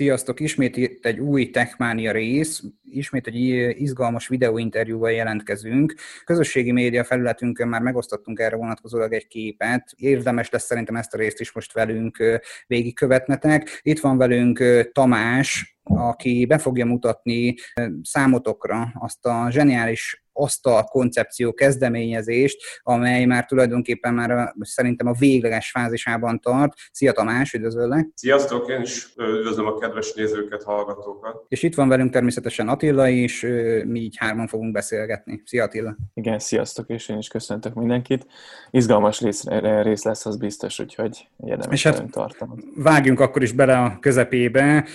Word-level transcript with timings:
Sziasztok! 0.00 0.40
Ismét 0.40 0.76
itt 0.76 1.06
egy 1.06 1.18
új 1.18 1.50
Techmania 1.50 2.12
rész, 2.12 2.62
ismét 2.90 3.26
egy 3.26 3.36
izgalmas 3.80 4.28
videóinterjúval 4.28 5.10
jelentkezünk. 5.10 5.94
Közösségi 6.24 6.72
média 6.72 7.04
felületünkön 7.04 7.68
már 7.68 7.80
megosztottunk 7.80 8.38
erre 8.38 8.56
vonatkozólag 8.56 9.12
egy 9.12 9.26
képet. 9.26 9.92
Érdemes 9.96 10.50
lesz 10.50 10.64
szerintem 10.64 10.96
ezt 10.96 11.14
a 11.14 11.18
részt 11.18 11.40
is 11.40 11.52
most 11.52 11.72
velünk 11.72 12.40
végigkövetnetek. 12.66 13.80
Itt 13.82 14.00
van 14.00 14.18
velünk 14.18 14.64
Tamás, 14.92 15.78
aki 15.82 16.46
be 16.46 16.58
fogja 16.58 16.86
mutatni 16.86 17.54
számotokra 18.02 18.92
azt 18.94 19.26
a 19.26 19.46
zseniális 19.50 20.19
asztal 20.32 20.84
koncepció 20.84 21.52
kezdeményezést, 21.52 22.62
amely 22.82 23.24
már 23.24 23.46
tulajdonképpen 23.46 24.14
már 24.14 24.30
a, 24.30 24.54
szerintem 24.60 25.06
a 25.06 25.14
végleges 25.18 25.70
fázisában 25.70 26.40
tart. 26.40 26.72
Szia 26.92 27.12
Tamás, 27.12 27.52
üdvözöllek! 27.52 28.08
Sziasztok, 28.14 28.68
én 28.70 28.80
is 28.80 29.08
üdvözlöm 29.16 29.66
a 29.66 29.78
kedves 29.78 30.12
nézőket, 30.12 30.62
hallgatókat! 30.62 31.44
És 31.48 31.62
itt 31.62 31.74
van 31.74 31.88
velünk 31.88 32.12
természetesen 32.12 32.68
Attila 32.68 33.08
is, 33.08 33.46
mi 33.84 34.00
így 34.00 34.16
hárman 34.18 34.46
fogunk 34.46 34.72
beszélgetni. 34.72 35.42
Szia 35.44 35.64
Attila! 35.64 35.96
Igen, 36.14 36.38
sziasztok, 36.38 36.88
és 36.88 37.08
én 37.08 37.18
is 37.18 37.28
köszöntök 37.28 37.74
mindenkit. 37.74 38.26
Izgalmas 38.70 39.20
rész, 39.20 39.44
rész 39.82 40.02
lesz, 40.02 40.26
az 40.26 40.36
biztos, 40.36 40.78
úgyhogy 40.78 41.28
érdemes 41.36 41.74
és 41.74 41.82
hát 41.82 42.10
tartom. 42.10 42.58
Vágjunk 42.74 43.20
akkor 43.20 43.42
is 43.42 43.52
bele 43.52 43.78
a 43.78 43.98
közepébe. 44.00 44.86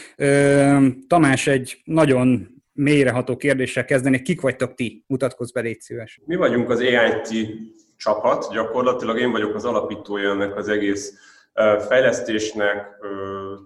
Tamás 1.07 1.47
egy 1.47 1.81
nagyon 1.83 2.53
mélyreható 2.75 3.35
kérdéssel 3.35 3.85
kezdeni. 3.85 4.21
Kik 4.21 4.41
vagytok 4.41 4.73
ti? 4.73 5.03
Mutatkozz 5.07 5.51
be, 5.51 5.61
légy 5.61 5.81
szíves. 5.81 6.21
Mi 6.25 6.35
vagyunk 6.35 6.69
az 6.69 6.79
AIT 6.79 7.29
csapat, 7.97 8.51
gyakorlatilag 8.51 9.19
én 9.19 9.31
vagyok 9.31 9.55
az 9.55 9.65
alapítója 9.65 10.29
ennek 10.29 10.55
az 10.55 10.67
egész 10.67 11.13
fejlesztésnek, 11.87 12.87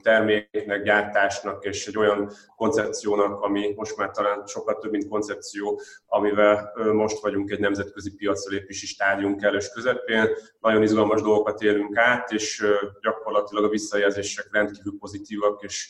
terméknek, 0.03 0.84
gyártásnak 0.84 1.66
és 1.66 1.88
egy 1.88 1.98
olyan 1.98 2.31
koncepciónak, 2.55 3.41
ami 3.41 3.73
most 3.76 3.98
már 3.98 4.12
talán 4.12 4.44
sokkal 4.45 4.77
több, 4.77 4.91
mint 4.91 5.08
koncepció, 5.08 5.81
amivel 6.06 6.72
most 6.94 7.19
vagyunk 7.22 7.52
egy 7.52 7.59
nemzetközi 7.59 8.16
piacra 8.16 8.52
lépési 8.52 8.86
stádium 8.86 9.38
kellős 9.38 9.72
közepén. 9.72 10.28
Nagyon 10.59 10.84
izgalmas 10.84 11.22
dolgokat 11.22 11.62
élünk 11.62 11.97
át, 11.97 12.31
és 12.31 12.66
gyakorlatilag 13.02 13.64
a 13.64 13.69
visszajelzések 13.69 14.47
rendkívül 14.52 14.97
pozitívak, 15.00 15.64
és 15.64 15.89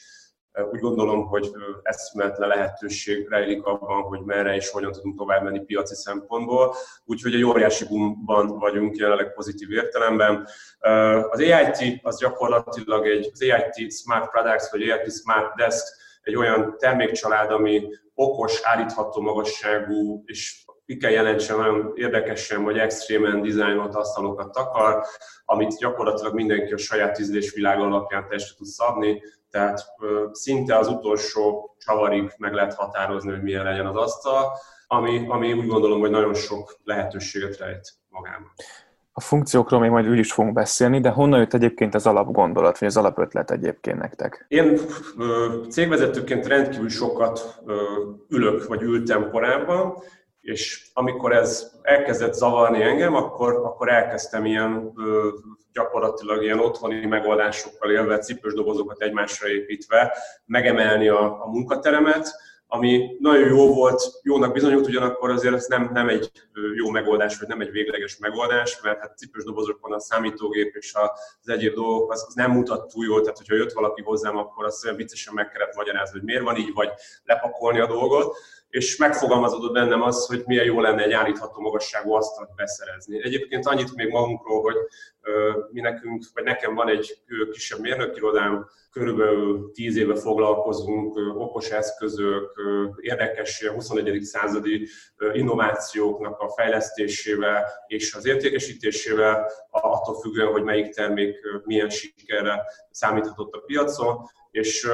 úgy 0.72 0.80
gondolom, 0.80 1.28
hogy 1.28 1.52
eszméletlen 1.82 2.48
lehetőség 2.48 3.28
rejlik 3.30 3.64
abban, 3.64 4.02
hogy 4.02 4.20
merre 4.20 4.56
és 4.56 4.70
hogyan 4.70 4.92
tudunk 4.92 5.18
tovább 5.18 5.44
menni 5.44 5.60
piaci 5.60 5.96
szempontból. 5.96 6.76
Úgyhogy 7.06 7.34
egy 7.34 7.44
óriási 7.44 7.86
boomban 7.88 8.58
vagyunk 8.58 8.96
jelenleg 8.96 9.34
pozitív 9.34 9.72
értelemben. 9.72 10.48
Az 11.30 11.40
AIT 11.40 12.00
az 12.02 12.20
gyakorlatilag 12.20 13.08
egy, 13.08 13.30
az 13.34 13.42
AIT 13.42 13.94
Smart 13.94 14.30
Products 14.30 14.70
vagy 14.72 14.90
AIT 14.90 15.12
Smart 15.12 15.56
Desk 15.56 15.86
egy 16.22 16.36
olyan 16.36 16.76
termékcsalád, 16.78 17.52
ami 17.52 17.88
okos, 18.14 18.60
állítható 18.64 19.22
magasságú 19.22 20.24
és 20.26 20.64
ki 20.90 20.98
kell 20.98 21.12
jelentsen 21.12 21.58
nagyon 21.58 21.92
érdekesen 21.96 22.64
vagy 22.64 22.78
extrémen 22.78 23.42
dizájnolt 23.42 23.96
asztalokat 23.96 24.52
takar, 24.52 25.04
amit 25.46 25.78
gyakorlatilag 25.78 26.34
mindenki 26.34 26.74
a 26.74 26.78
saját 26.78 27.20
ízlésvilág 27.20 27.80
alapján 27.80 28.28
testre 28.30 28.56
tud 28.58 28.68
szabni, 28.68 29.22
tehát 29.50 29.86
szinte 30.32 30.78
az 30.78 30.88
utolsó 30.88 31.76
csavarig 31.78 32.34
meg 32.38 32.54
lehet 32.54 32.74
határozni, 32.74 33.32
hogy 33.32 33.42
milyen 33.42 33.64
legyen 33.64 33.86
az 33.86 33.96
asztal, 33.96 34.52
ami, 34.88 35.26
ami 35.28 35.54
úgy 35.54 35.68
gondolom, 35.68 36.00
hogy 36.00 36.10
nagyon 36.10 36.34
sok 36.34 36.78
lehetőséget 36.84 37.58
rejt 37.58 37.94
magában. 38.10 38.52
A 39.12 39.22
funkciókról 39.22 39.80
még 39.80 39.90
majd 39.90 40.08
úgy 40.08 40.18
is 40.18 40.32
fogunk 40.32 40.54
beszélni, 40.54 41.00
de 41.00 41.10
honnan 41.10 41.40
jött 41.40 41.54
egyébként 41.54 41.96
az 41.96 42.08
alapgondolat, 42.08 42.78
vagy 42.78 42.88
az 42.88 42.98
alapötlet 42.98 43.52
egyébként 43.52 44.00
nektek? 44.00 44.46
Én 44.48 44.80
cégvezetőként 45.70 46.48
rendkívül 46.48 46.90
sokat 46.90 47.62
ülök, 48.30 48.68
vagy 48.68 48.82
ültem 48.82 49.30
korábban, 49.30 49.94
és 50.50 50.90
amikor 50.94 51.34
ez 51.34 51.72
elkezdett 51.82 52.34
zavarni 52.34 52.82
engem, 52.82 53.16
akkor, 53.16 53.54
akkor 53.54 53.90
elkezdtem 53.90 54.46
ilyen 54.46 54.94
gyakorlatilag 55.74 56.44
ilyen 56.44 56.60
otthoni 56.60 57.06
megoldásokkal 57.06 57.92
élve, 57.92 58.18
cipős 58.18 58.54
dobozokat 58.54 59.02
egymásra 59.02 59.48
építve 59.48 60.14
megemelni 60.46 61.08
a, 61.08 61.44
a 61.44 61.50
munkateremet, 61.50 62.32
ami 62.72 63.18
nagyon 63.20 63.48
jó 63.48 63.74
volt, 63.74 64.02
jónak 64.24 64.54
bizonyult, 64.54 64.88
ugyanakkor 64.88 65.30
azért 65.30 65.54
ez 65.54 65.66
nem, 65.66 65.90
nem 65.94 66.10
egy 66.10 66.32
jó 66.76 66.90
megoldás, 66.90 67.40
vagy 67.40 67.48
nem 67.48 67.62
egy 67.62 67.72
végleges 67.72 68.18
megoldás, 68.18 68.82
mert 68.82 69.00
hát 69.00 69.18
cipős 69.18 69.44
dobozokon 69.44 69.94
a 69.94 70.00
számítógép 70.00 70.76
és 70.76 70.94
az 70.94 71.50
egyéb 71.50 71.74
dolgok 71.74 72.12
az, 72.12 72.26
az 72.28 72.34
nem 72.34 72.52
mutat 72.52 72.92
túl 72.92 73.06
jól, 73.06 73.22
tehát 73.22 73.38
hogyha 73.38 73.56
jött 73.56 73.72
valaki 73.72 74.02
hozzám, 74.02 74.38
akkor 74.38 74.66
azt 74.66 74.96
viccesen 74.96 75.34
meg 75.34 75.50
kellett 75.50 75.76
magyarázni, 75.76 76.18
hogy 76.18 76.28
miért 76.28 76.44
van 76.44 76.58
így, 76.58 76.74
vagy 76.74 76.90
lepakolni 77.24 77.80
a 77.80 77.88
dolgot 77.88 78.38
és 78.70 78.98
megfogalmazódott 78.98 79.74
bennem 79.74 80.02
az, 80.02 80.26
hogy 80.26 80.44
milyen 80.46 80.66
jó 80.66 80.82
lenne 80.82 81.04
egy 81.04 81.12
állítható 81.12 81.62
magasságú 81.62 82.14
asztalt 82.14 82.50
beszerezni. 82.56 83.24
Egyébként 83.24 83.66
annyit 83.66 83.96
még 83.96 84.10
magunkról, 84.10 84.62
hogy 84.62 84.76
mi 85.72 85.82
nekünk, 85.82 86.24
vagy 86.34 86.44
nekem 86.44 86.76
van 86.76 86.90
egy 86.90 87.22
kisebb 87.52 87.80
mérnökirodám, 87.80 88.68
körülbelül 88.92 89.72
tíz 89.72 89.98
éve 89.98 90.16
foglalkozunk 90.16 91.16
okos 91.38 91.70
eszközök, 91.70 92.62
érdekes 93.02 93.68
21. 93.68 94.22
századi 94.24 94.88
innovációknak 95.34 96.40
a 96.40 96.50
fejlesztésével 96.50 97.66
és 97.88 98.14
az 98.14 98.26
értékesítésével, 98.26 99.52
attól 99.70 100.20
függően, 100.20 100.52
hogy 100.52 100.64
melyik 100.64 100.90
termék 100.94 101.38
milyen 101.64 101.90
sikerre 101.90 102.64
számíthatott 102.92 103.54
a 103.54 103.64
piacon, 103.66 104.18
és 104.52 104.88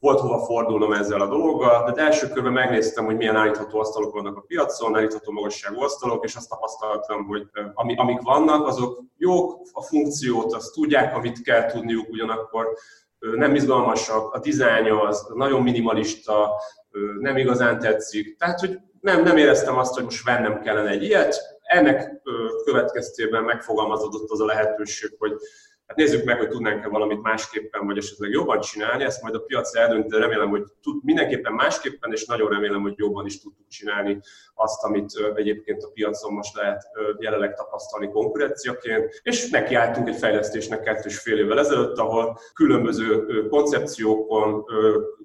volt 0.00 0.20
hova 0.20 0.38
fordulnom 0.38 0.92
ezzel 0.92 1.20
a 1.20 1.26
dologgal, 1.26 1.92
de 1.92 2.02
első 2.02 2.28
körben 2.28 2.52
megnéztem, 2.52 3.04
hogy 3.04 3.16
milyen 3.16 3.36
állítható 3.36 3.78
asztalok 3.78 4.12
vannak 4.12 4.36
a 4.36 4.44
piacon, 4.46 4.96
állítható 4.96 5.32
magasságú 5.32 5.82
asztalok, 5.82 6.24
és 6.24 6.34
azt 6.34 6.48
tapasztaltam, 6.48 7.26
hogy 7.26 7.46
ami, 7.74 7.94
amik 7.96 8.20
vannak, 8.20 8.66
azok 8.66 9.02
jók, 9.16 9.60
a 9.72 9.82
funkciót, 9.82 10.52
azt 10.52 10.72
tudják, 10.72 11.16
amit 11.16 11.42
kell 11.42 11.66
tudniuk, 11.66 12.08
ugyanakkor 12.08 12.66
nem 13.18 13.54
izgalmasak, 13.54 14.34
a 14.34 14.38
dizájnja 14.38 15.02
az 15.02 15.26
nagyon 15.34 15.62
minimalista, 15.62 16.50
nem 17.20 17.36
igazán 17.36 17.78
tetszik. 17.78 18.36
Tehát, 18.36 18.60
hogy 18.60 18.78
nem, 19.00 19.22
nem 19.22 19.36
éreztem 19.36 19.78
azt, 19.78 19.94
hogy 19.94 20.04
most 20.04 20.24
vennem 20.24 20.60
kellene 20.60 20.90
egy 20.90 21.02
ilyet. 21.02 21.58
Ennek 21.62 22.22
következtében 22.64 23.42
megfogalmazódott 23.42 24.30
az 24.30 24.40
a 24.40 24.44
lehetőség, 24.44 25.14
hogy 25.18 25.32
Hát 25.88 25.96
nézzük 25.96 26.24
meg, 26.24 26.38
hogy 26.38 26.48
tudnánk-e 26.48 26.88
valamit 26.88 27.22
másképpen, 27.22 27.86
vagy 27.86 27.96
esetleg 27.96 28.30
jobban 28.30 28.60
csinálni, 28.60 29.04
ezt 29.04 29.22
majd 29.22 29.34
a 29.34 29.40
piac 29.40 29.74
eldönt, 29.74 30.08
de 30.08 30.18
remélem, 30.18 30.48
hogy 30.48 30.62
tud, 30.82 31.04
mindenképpen 31.04 31.52
másképpen, 31.52 32.12
és 32.12 32.24
nagyon 32.24 32.50
remélem, 32.50 32.82
hogy 32.82 32.94
jobban 32.96 33.26
is 33.26 33.40
tudtuk 33.40 33.68
csinálni 33.68 34.20
azt, 34.54 34.84
amit 34.84 35.12
egyébként 35.34 35.82
a 35.82 35.90
piacon 35.94 36.32
most 36.32 36.54
lehet 36.54 36.82
jelenleg 37.18 37.54
tapasztalni 37.54 38.10
konkurenciaként, 38.10 39.20
és 39.22 39.50
nekiálltunk 39.50 40.08
egy 40.08 40.16
fejlesztésnek 40.16 40.82
kettős 40.82 41.18
fél 41.18 41.38
évvel 41.38 41.58
ezelőtt, 41.58 41.98
ahol 41.98 42.38
különböző 42.54 43.26
koncepciókon, 43.48 44.64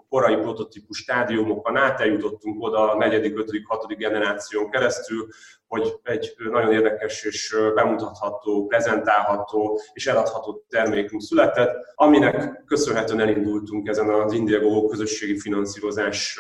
korai 0.10 0.36
prototípus 0.36 0.98
stádiumokon 0.98 1.78
át 1.78 2.00
eljutottunk 2.00 2.64
oda 2.64 2.92
a 2.92 2.98
negyedik, 2.98 3.38
ötödik, 3.38 3.68
hatodik 3.68 3.98
generáción 3.98 4.70
keresztül, 4.70 5.28
hogy 5.74 6.00
egy 6.04 6.36
nagyon 6.52 6.72
érdekes 6.72 7.24
és 7.24 7.56
bemutatható, 7.76 8.66
prezentálható 8.66 9.80
és 9.94 10.08
eladható 10.08 10.66
termékünk 10.70 11.22
született, 11.22 11.76
aminek 11.96 12.64
köszönhetően 12.66 13.20
elindultunk 13.20 13.88
ezen 13.88 14.10
az 14.10 14.34
Indiago 14.34 14.86
közösségi 14.86 15.40
finanszírozás 15.40 16.40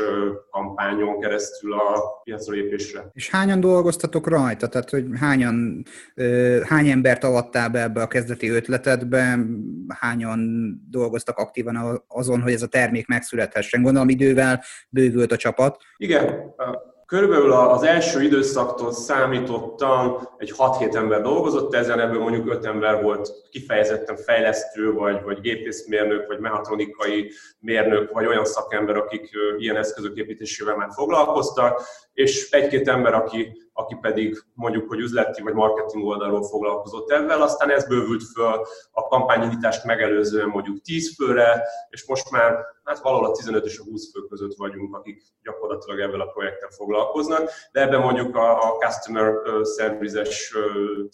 kampányon 0.49 1.19
keresztül 1.19 1.73
a 1.73 2.21
piacra 2.23 2.53
lépésre. 2.53 3.09
És 3.13 3.29
hányan 3.29 3.59
dolgoztatok 3.59 4.27
rajta? 4.27 4.67
Tehát, 4.67 4.89
hogy 4.89 5.05
hányan, 5.19 5.83
hány 6.63 6.89
embert 6.89 7.23
avattál 7.23 7.69
be 7.69 7.81
ebbe 7.81 8.01
a 8.01 8.07
kezdeti 8.07 8.49
ötletedbe, 8.49 9.39
hányan 9.99 10.39
dolgoztak 10.89 11.37
aktívan 11.37 12.03
azon, 12.07 12.41
hogy 12.41 12.53
ez 12.53 12.61
a 12.61 12.67
termék 12.67 13.07
megszülethessen? 13.07 13.81
Gondolom 13.81 14.09
idővel 14.09 14.63
bővült 14.89 15.31
a 15.31 15.37
csapat. 15.37 15.81
Igen, 15.97 16.53
Körülbelül 17.13 17.51
az 17.51 17.83
első 17.83 18.21
időszaktól 18.21 18.91
számítottam, 18.91 20.17
egy 20.37 20.53
6-7 20.57 20.95
ember 20.95 21.21
dolgozott 21.21 21.73
ezen, 21.73 21.99
ebből 21.99 22.19
mondjuk 22.19 22.49
5 22.49 22.65
ember 22.65 23.01
volt 23.01 23.31
kifejezetten 23.51 24.15
fejlesztő, 24.15 24.93
vagy, 24.93 25.23
vagy 25.23 25.39
gépészmérnök, 25.39 26.27
vagy 26.27 26.39
mechatronikai 26.39 27.31
mérnök, 27.59 28.11
vagy 28.11 28.25
olyan 28.25 28.45
szakember, 28.45 28.95
akik 28.95 29.29
ilyen 29.57 29.75
eszközök 29.75 30.17
építésével 30.17 30.75
már 30.75 30.89
foglalkoztak, 30.93 31.81
és 32.13 32.51
egy-két 32.51 32.87
ember, 32.87 33.13
aki 33.13 33.63
aki 33.73 33.97
pedig 34.01 34.43
mondjuk, 34.53 34.87
hogy 34.87 34.99
üzleti 34.99 35.41
vagy 35.41 35.53
marketing 35.53 36.05
oldalról 36.05 36.43
foglalkozott 36.43 37.11
ebben, 37.11 37.41
aztán 37.41 37.71
ez 37.71 37.87
bővült 37.87 38.23
föl 38.33 38.65
a 38.91 39.07
kampányindítást 39.07 39.83
megelőzően 39.83 40.47
mondjuk 40.47 40.81
10 40.81 41.15
főre, 41.15 41.63
és 41.89 42.05
most 42.05 42.31
már 42.31 42.65
hát 42.83 42.99
valahol 42.99 43.25
a 43.25 43.31
15 43.31 43.65
és 43.65 43.79
a 43.79 43.83
20 43.83 44.11
fő 44.11 44.21
között 44.21 44.55
vagyunk, 44.55 44.95
akik 44.95 45.23
gyakorlatilag 45.43 45.99
ebben 45.99 46.19
a 46.19 46.25
projekttel 46.25 46.69
foglalkoznak, 46.69 47.49
de 47.71 47.81
ebben 47.81 48.01
mondjuk 48.01 48.35
a, 48.35 48.57
a 48.57 48.77
customer 48.77 49.33
service-es 49.77 50.55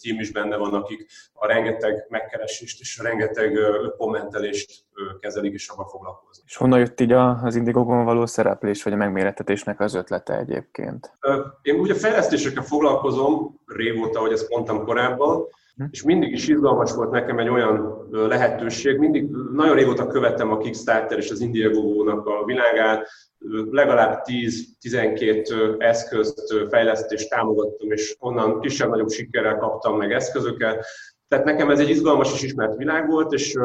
team 0.02 0.20
is 0.20 0.30
benne 0.30 0.56
van, 0.56 0.74
akik 0.74 1.06
a 1.32 1.46
rengeteg 1.46 2.06
megkeresést 2.08 2.80
és 2.80 2.98
a 2.98 3.02
rengeteg 3.02 3.58
kommentelést 3.96 4.84
kezelik 5.20 5.52
és 5.52 5.68
abban 5.68 5.86
foglalkoznak. 5.86 6.46
És 6.46 6.56
honnan 6.56 6.78
jött 6.78 7.00
így 7.00 7.12
az 7.12 7.56
Indigogon 7.56 8.04
való 8.04 8.26
szereplés, 8.26 8.82
vagy 8.82 8.92
a 8.92 8.96
megmérettetésnek 8.96 9.80
az 9.80 9.94
ötlete 9.94 10.38
egyébként? 10.38 11.12
Én 11.62 11.80
ugye 11.80 11.94
fejlesztésekkel 11.94 12.62
foglalkozom 12.62 13.60
régóta, 13.66 14.18
ahogy 14.18 14.32
ezt 14.32 14.50
mondtam 14.50 14.84
korábban, 14.84 15.46
hm. 15.76 15.84
és 15.90 16.02
mindig 16.02 16.32
is 16.32 16.48
izgalmas 16.48 16.92
volt 16.92 17.10
nekem 17.10 17.38
egy 17.38 17.48
olyan 17.48 18.08
lehetőség, 18.10 18.98
mindig 18.98 19.30
nagyon 19.52 19.74
régóta 19.74 20.06
követtem 20.06 20.50
a 20.50 20.58
Kickstarter 20.58 21.18
és 21.18 21.30
az 21.30 21.40
Indiegogo-nak 21.40 22.26
a 22.26 22.44
világát, 22.44 23.08
legalább 23.70 24.22
10-12 24.24 25.82
eszközt, 25.82 26.54
fejlesztést 26.68 27.28
támogattam, 27.28 27.90
és 27.90 28.16
onnan 28.18 28.60
kisebb-nagyobb 28.60 29.10
sikerrel 29.10 29.56
kaptam 29.56 29.96
meg 29.96 30.12
eszközöket. 30.12 30.86
Tehát 31.30 31.44
nekem 31.44 31.70
ez 31.70 31.80
egy 31.80 31.88
izgalmas 31.88 32.32
és 32.32 32.42
ismert 32.42 32.76
világ 32.76 33.08
volt, 33.08 33.32
és 33.32 33.56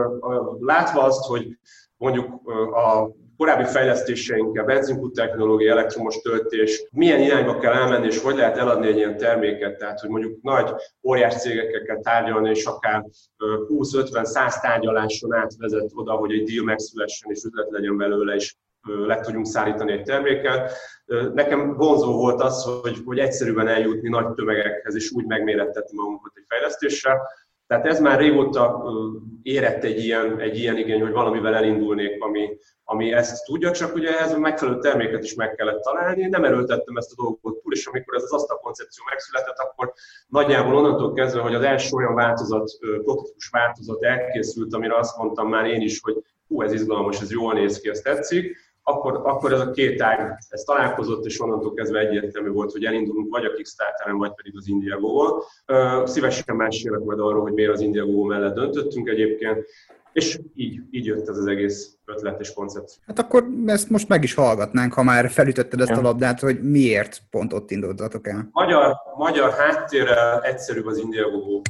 látva 0.60 1.04
azt, 1.04 1.26
hogy 1.26 1.58
mondjuk 1.98 2.42
a 2.74 3.10
korábbi 3.38 3.64
fejlesztéseinkkel, 3.64 4.66
benzinkút 4.66 5.14
technológia, 5.14 5.72
elektromos 5.72 6.22
töltés, 6.22 6.88
milyen 6.92 7.20
irányba 7.20 7.58
kell 7.58 7.74
elmenni, 7.74 8.06
és 8.06 8.22
hogy 8.22 8.36
lehet 8.36 8.58
eladni 8.58 8.88
egy 8.88 8.98
ilyen 8.98 9.18
terméket, 9.18 9.78
tehát 9.78 10.00
hogy 10.00 10.10
mondjuk 10.10 10.42
nagy, 10.42 10.70
óriás 11.04 11.36
cégekkel 11.36 11.82
kell 11.82 12.00
tárgyalni, 12.00 12.50
és 12.50 12.66
akár 12.66 13.06
20-50-100 13.38 14.62
tárgyaláson 14.62 15.34
átvezet 15.34 15.92
oda, 15.94 16.12
hogy 16.12 16.32
egy 16.32 16.44
deal 16.44 16.66
megszülessen, 16.66 17.32
és 17.32 17.44
üzlet 17.44 17.72
legyen 17.72 17.98
belőle, 17.98 18.36
és 18.36 18.56
le 19.08 19.20
tudjunk 19.20 19.46
szállítani 19.46 19.92
egy 19.92 20.04
terméket. 20.04 20.72
Nekem 21.34 21.74
vonzó 21.74 22.14
volt 22.14 22.42
az, 22.42 22.64
hogy, 22.82 23.02
hogy 23.06 23.20
egyszerűen 23.20 23.68
eljutni 23.68 24.10
nagy 24.10 24.34
tömegekhez, 24.34 24.96
és 24.96 25.12
úgy 25.12 25.26
megmérettetni 25.26 25.98
magunkat 25.98 26.32
egy 26.36 26.46
fejlesztéssel. 26.48 27.22
Tehát 27.68 27.86
ez 27.86 28.00
már 28.00 28.20
régóta 28.20 28.84
érett 29.42 29.84
egy 29.84 30.00
ilyen, 30.00 30.40
egy 30.40 30.58
ilyen 30.58 30.78
igény, 30.78 31.02
hogy 31.02 31.12
valamivel 31.12 31.56
elindulnék, 31.56 32.24
ami, 32.24 32.58
ami 32.84 33.14
ezt 33.14 33.46
tudja, 33.46 33.72
csak 33.72 33.96
ugye 33.96 34.18
ehhez 34.18 34.34
a 34.34 34.40
megfelelő 34.40 34.80
terméket 34.80 35.24
is 35.24 35.34
meg 35.34 35.56
kellett 35.56 35.82
találni. 35.82 36.26
Nem 36.26 36.44
erőltettem 36.44 36.98
ezt 36.98 37.12
a 37.12 37.22
dolgot 37.22 37.62
túl, 37.62 37.74
és 37.74 37.86
amikor 37.86 38.16
ez 38.16 38.24
az 38.24 38.34
asztal 38.34 38.58
koncepció 38.58 39.04
megszületett, 39.10 39.58
akkor 39.58 39.94
nagyjából 40.28 40.76
onnantól 40.76 41.14
kezdve, 41.14 41.42
hogy 41.42 41.56
az 41.56 41.64
első 41.64 41.96
olyan 41.96 42.16
változat, 42.16 42.72
prototípus 42.80 43.50
változat 43.50 44.04
elkészült, 44.04 44.74
amire 44.74 44.98
azt 44.98 45.18
mondtam 45.18 45.50
már 45.50 45.66
én 45.66 45.82
is, 45.82 46.00
hogy 46.02 46.16
hú, 46.48 46.62
ez 46.62 46.74
izgalmas, 46.74 47.22
ez 47.22 47.32
jól 47.32 47.54
néz 47.54 47.80
ki, 47.80 47.90
ez 47.90 48.00
tetszik, 48.00 48.58
akkor, 48.88 49.22
akkor 49.24 49.54
ez 49.54 49.60
a 49.60 49.72
két 49.72 50.02
ág 50.02 50.38
ez 50.50 50.62
találkozott, 50.62 51.26
és 51.26 51.42
onnantól 51.42 51.74
kezdve 51.74 52.00
egyértelmű 52.00 52.50
volt, 52.50 52.72
hogy 52.72 52.86
elindulunk 52.86 53.30
vagy 53.30 53.46
a 53.46 53.54
Kickstarteren, 53.54 54.18
vagy 54.18 54.34
pedig 54.34 54.54
az 54.58 54.68
Indiegogo-val. 54.68 55.44
Szívesen 56.08 56.56
mesélek 56.56 57.00
majd 57.00 57.20
arról, 57.20 57.42
hogy 57.42 57.54
miért 57.54 57.72
az 57.72 57.82
Indiegogo 57.82 58.24
mellett 58.24 58.56
döntöttünk 58.56 59.10
egyébként, 59.10 59.66
és 60.16 60.40
így, 60.54 60.82
így 60.92 61.06
jött 61.06 61.30
ez 61.30 61.38
az 61.38 61.46
egész 61.46 61.98
ötlet 62.06 62.40
és 62.40 62.54
koncepció. 62.54 63.04
Hát 63.08 63.20
akkor 63.20 63.48
ezt 63.66 63.90
most 63.90 64.08
meg 64.08 64.24
is 64.24 64.34
hallgatnánk, 64.34 64.94
ha 64.94 65.04
már 65.04 65.30
felütötted 65.30 65.82
ezt 65.82 65.92
a 65.92 66.02
labdát, 66.02 66.40
hogy 66.40 66.62
miért 66.62 67.22
pont 67.30 67.54
ott 67.54 67.72
indultatok 67.72 68.28
el. 68.28 68.50
Magyar, 68.52 68.96
magyar 69.18 69.52
háttérrel 69.52 70.42
egyszerűbb 70.42 70.86
az 70.86 70.98
Indiegogo 70.98 71.62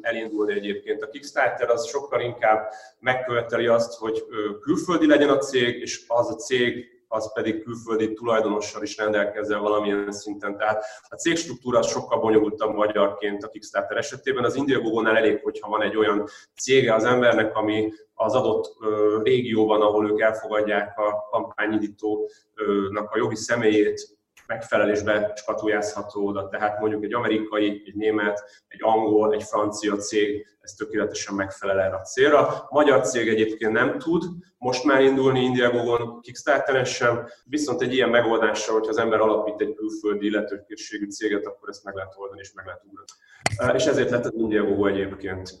elindulni 0.00 0.52
egyébként. 0.52 1.02
A 1.02 1.08
Kickstarter 1.08 1.70
az 1.70 1.86
sokkal 1.86 2.20
inkább 2.20 2.68
megköveteli 3.00 3.66
azt, 3.66 3.98
hogy 3.98 4.24
külföldi 4.60 5.06
legyen 5.06 5.28
a 5.28 5.38
cég, 5.38 5.80
és 5.80 6.04
az 6.06 6.30
a 6.30 6.34
cég 6.34 6.91
az 7.12 7.32
pedig 7.32 7.62
külföldi 7.62 8.12
tulajdonossal 8.12 8.82
is 8.82 8.96
rendelkezzen 8.96 9.60
valamilyen 9.60 10.12
szinten. 10.12 10.56
Tehát 10.56 10.84
a 11.08 11.14
cégstruktúra 11.14 11.82
sokkal 11.82 12.20
bonyolultabb 12.20 12.74
magyarként 12.74 13.42
a 13.42 13.48
Kickstarter 13.48 13.96
esetében. 13.96 14.44
Az 14.44 14.54
Indiegogo-nál 14.54 15.16
elég, 15.16 15.40
hogyha 15.42 15.68
van 15.68 15.82
egy 15.82 15.96
olyan 15.96 16.28
cége 16.60 16.94
az 16.94 17.04
embernek, 17.04 17.56
ami 17.56 17.92
az 18.14 18.34
adott 18.34 18.76
régióban, 19.22 19.80
ahol 19.80 20.10
ők 20.10 20.20
elfogadják 20.20 20.98
a 20.98 21.28
kampányindítónak 21.30 23.10
a 23.10 23.16
jogi 23.16 23.36
személyét, 23.36 24.20
megfelelésbe 24.52 25.32
skatujázható 25.34 26.26
oda. 26.26 26.48
Tehát 26.48 26.80
mondjuk 26.80 27.04
egy 27.04 27.14
amerikai, 27.14 27.82
egy 27.86 27.94
német, 27.94 28.44
egy 28.68 28.80
angol, 28.82 29.32
egy 29.32 29.42
francia 29.42 29.96
cég, 29.96 30.46
ez 30.60 30.72
tökéletesen 30.72 31.34
megfelel 31.34 31.80
erre 31.80 31.94
a 31.94 32.00
célra. 32.00 32.66
Magyar 32.70 33.00
cég 33.00 33.28
egyébként 33.28 33.72
nem 33.72 33.98
tud 33.98 34.24
most 34.58 34.84
már 34.84 35.00
indulni 35.00 35.40
Indiegogon 35.40 36.20
Kickstarteren 36.20 36.84
sem, 36.84 37.26
viszont 37.44 37.82
egy 37.82 37.94
ilyen 37.94 38.08
megoldással, 38.08 38.74
hogyha 38.74 38.90
az 38.90 38.98
ember 38.98 39.20
alapít 39.20 39.60
egy 39.60 39.74
külföldi 39.74 40.26
illetőkészségű 40.26 41.06
céget, 41.06 41.46
akkor 41.46 41.68
ezt 41.68 41.84
meg 41.84 41.94
lehet 41.94 42.14
oldani 42.16 42.40
és 42.40 42.52
meg 42.52 42.66
lehet 42.66 42.82
ugrani. 42.84 43.76
És 43.76 43.84
ezért 43.84 44.10
lett 44.10 44.24
az 44.24 44.34
Indiegogo 44.34 44.86
egyébként. 44.86 45.58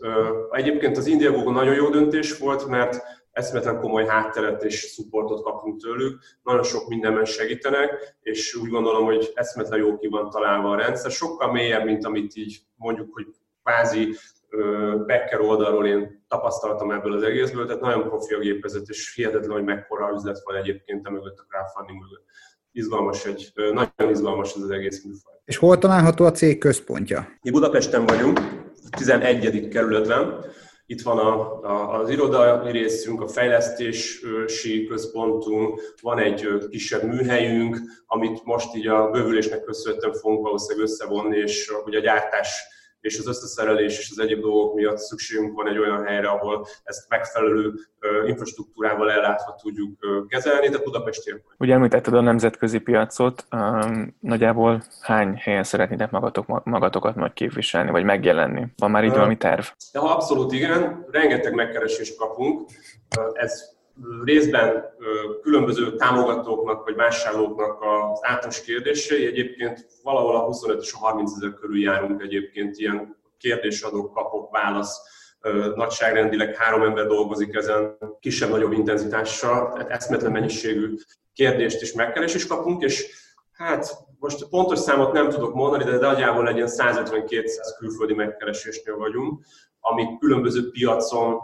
Egyébként 0.50 0.96
az 0.96 1.06
Indiegogo 1.06 1.50
nagyon 1.50 1.74
jó 1.74 1.88
döntés 1.88 2.38
volt, 2.38 2.66
mert 2.66 3.02
eszmetlen 3.32 3.80
komoly 3.80 4.06
hátteret 4.06 4.62
és 4.62 4.74
szupportot 4.74 5.42
kapunk 5.42 5.80
tőlük, 5.80 6.20
nagyon 6.42 6.62
sok 6.62 6.88
mindenben 6.88 7.24
segítenek, 7.24 8.16
és 8.20 8.54
úgy 8.54 8.70
gondolom, 8.70 9.04
hogy 9.04 9.32
eszmetlen 9.34 9.78
jó 9.78 9.98
ki 9.98 10.08
van 10.08 10.30
találva 10.30 10.70
a 10.70 10.76
rendszer, 10.76 11.10
sokkal 11.10 11.52
mélyebb, 11.52 11.84
mint 11.84 12.04
amit 12.04 12.36
így 12.36 12.60
mondjuk, 12.76 13.14
hogy 13.14 13.26
kvázi 13.62 14.16
Becker 15.06 15.40
oldalról 15.40 15.86
én 15.86 16.24
tapasztaltam 16.28 16.90
ebből 16.90 17.12
az 17.12 17.22
egészből, 17.22 17.66
tehát 17.66 17.80
nagyon 17.80 18.08
profi 18.08 18.34
a 18.34 18.38
gépezet, 18.38 18.88
és 18.88 19.14
hihetetlen, 19.14 19.50
hogy 19.50 19.64
mekkora 19.64 20.12
üzlet 20.14 20.40
van 20.44 20.56
egyébként 20.56 21.06
a 21.06 21.10
mögött, 21.10 21.38
a 21.38 21.44
crowdfunding 21.48 21.98
mögött. 22.02 22.24
Izgalmas 22.72 23.24
egy, 23.24 23.52
nagyon 23.54 24.10
izgalmas 24.10 24.54
ez 24.54 24.62
az 24.62 24.70
egész 24.70 25.04
műfaj. 25.04 25.34
És 25.44 25.56
hol 25.56 25.78
található 25.78 26.24
a 26.24 26.30
cég 26.30 26.58
központja? 26.58 27.28
Mi 27.42 27.50
Budapesten 27.50 28.06
vagyunk, 28.06 28.40
11. 28.90 29.68
kerületben, 29.68 30.44
itt 30.92 31.02
van 31.02 31.18
a, 31.18 31.60
a, 31.62 32.00
az 32.00 32.08
irodai 32.08 32.70
részünk, 32.70 33.20
a 33.20 33.28
fejlesztési 33.28 34.86
központunk, 34.86 35.94
van 36.00 36.18
egy 36.18 36.48
kisebb 36.70 37.02
műhelyünk, 37.02 37.78
amit 38.06 38.44
most 38.44 38.74
így 38.74 38.86
a 38.86 39.10
bővülésnek 39.10 39.62
köszönhetően 39.62 40.12
fogunk 40.12 40.42
valószínűleg 40.42 40.88
összevonni, 40.88 41.36
és 41.36 41.72
ugye 41.84 41.98
a 41.98 42.02
gyártás 42.02 42.48
és 43.02 43.18
az 43.18 43.26
összeszerelés 43.26 43.98
és 43.98 44.08
az 44.10 44.18
egyéb 44.18 44.40
dolgok 44.40 44.74
miatt 44.74 44.98
szükségünk 44.98 45.54
van 45.56 45.68
egy 45.68 45.78
olyan 45.78 46.04
helyre, 46.04 46.28
ahol 46.28 46.66
ezt 46.84 47.08
megfelelő 47.08 47.72
infrastruktúrával 48.26 49.10
ellátva 49.10 49.54
tudjuk 49.62 49.98
kezelni, 50.28 50.68
de 50.68 50.78
Budapestért. 50.78 51.42
Ugye 51.58 51.74
említetted 51.74 52.14
a 52.14 52.20
nemzetközi 52.20 52.78
piacot, 52.78 53.46
nagyjából 54.20 54.82
hány 55.00 55.36
helyen 55.36 55.64
szeretnétek 55.64 56.10
magatok, 56.10 56.64
magatokat 56.64 57.16
majd 57.16 57.32
képviselni, 57.32 57.90
vagy 57.90 58.04
megjelenni? 58.04 58.66
Van 58.76 58.90
már 58.90 59.04
így 59.04 59.10
valami 59.10 59.36
terv? 59.36 59.64
De 59.92 59.98
ha 59.98 60.14
abszolút 60.14 60.52
igen, 60.52 61.06
rengeteg 61.10 61.54
megkeresést 61.54 62.16
kapunk. 62.16 62.70
Ez 63.32 63.80
részben 64.24 64.84
különböző 65.42 65.96
támogatóknak 65.96 66.84
vagy 66.84 66.94
vásárlóknak 66.94 67.80
az 67.80 68.18
általános 68.22 68.62
kérdései. 68.62 69.26
Egyébként 69.26 69.86
valahol 70.02 70.36
a 70.36 70.44
25 70.44 70.82
és 70.82 70.92
a 70.92 70.98
30 70.98 71.32
ezer 71.36 71.54
körül 71.54 71.80
járunk 71.80 72.22
egyébként 72.22 72.78
ilyen 72.78 73.16
kérdésadók, 73.38 74.12
kapok, 74.12 74.50
válasz 74.50 75.00
nagyságrendileg 75.74 76.56
három 76.56 76.82
ember 76.82 77.06
dolgozik 77.06 77.54
ezen 77.54 77.98
kisebb-nagyobb 78.20 78.72
intenzitással, 78.72 79.72
tehát 79.72 79.90
eszmetlen 79.90 80.32
mennyiségű 80.32 80.94
kérdést 81.32 81.82
és 81.82 81.92
megkeresést 81.92 82.48
kapunk, 82.48 82.82
és 82.82 83.06
hát 83.52 83.96
most 84.18 84.48
pontos 84.48 84.78
számot 84.78 85.12
nem 85.12 85.28
tudok 85.28 85.54
mondani, 85.54 85.84
de 85.84 85.96
nagyjából 85.96 86.48
egy 86.48 86.56
ilyen 86.56 86.68
150-200 86.70 87.44
külföldi 87.78 88.14
megkeresésnél 88.14 88.96
vagyunk, 88.96 89.44
amik 89.80 90.18
különböző 90.18 90.70
piacon 90.70 91.38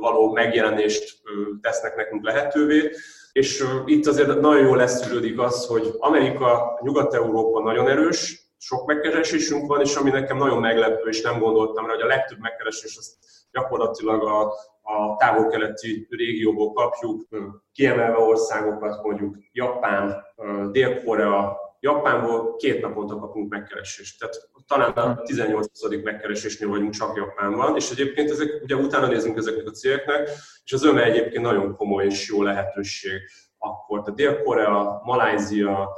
való 0.00 0.32
megjelenést 0.32 1.22
tesznek 1.60 1.96
nekünk 1.96 2.24
lehetővé. 2.24 2.90
És 3.32 3.64
itt 3.86 4.06
azért 4.06 4.40
nagyon 4.40 4.66
jól 4.66 4.76
leszűrődik 4.76 5.40
az, 5.40 5.66
hogy 5.66 5.94
Amerika, 5.98 6.78
Nyugat-Európa 6.82 7.62
nagyon 7.62 7.88
erős, 7.88 8.42
sok 8.58 8.86
megkeresésünk 8.86 9.66
van, 9.66 9.80
és 9.80 9.94
ami 9.96 10.10
nekem 10.10 10.36
nagyon 10.36 10.58
meglepő, 10.60 11.08
és 11.08 11.20
nem 11.20 11.38
gondoltam 11.38 11.86
rá, 11.86 11.92
hogy 11.92 12.02
a 12.02 12.06
legtöbb 12.06 12.38
megkeresés 12.38 12.96
az 12.96 13.16
gyakorlatilag 13.52 14.22
a, 14.22 14.40
a 14.82 15.16
távol-keleti 15.18 16.06
régióból 16.10 16.72
kapjuk, 16.72 17.28
kiemelve 17.72 18.18
országokat, 18.18 19.02
mondjuk 19.02 19.36
Japán, 19.52 20.24
Dél-Korea, 20.70 21.58
Japánból 21.84 22.56
két 22.56 22.80
naponta 22.80 23.18
kapunk 23.18 23.50
megkeresést. 23.50 24.18
Tehát 24.18 24.48
talán 24.66 24.90
a 24.90 25.22
18. 25.22 25.68
megkeresésnél 26.02 26.68
vagyunk 26.68 26.92
csak 26.92 27.16
Japánban, 27.16 27.76
és 27.76 27.90
egyébként 27.90 28.30
ezek, 28.30 28.60
ugye 28.62 28.76
utána 28.76 29.06
nézünk 29.06 29.36
ezeknek 29.36 29.66
a 29.66 29.70
cégeknek, 29.70 30.28
és 30.64 30.72
az 30.72 30.84
öme 30.84 31.02
egyébként 31.02 31.42
nagyon 31.42 31.76
komoly 31.76 32.04
és 32.04 32.28
jó 32.28 32.42
lehetőség 32.42 33.20
akkor. 33.58 34.02
Tehát 34.02 34.18
Dél-Korea, 34.18 35.00
Malázia, 35.04 35.88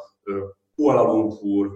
Kuala 0.77 1.03
Lumpur, 1.03 1.71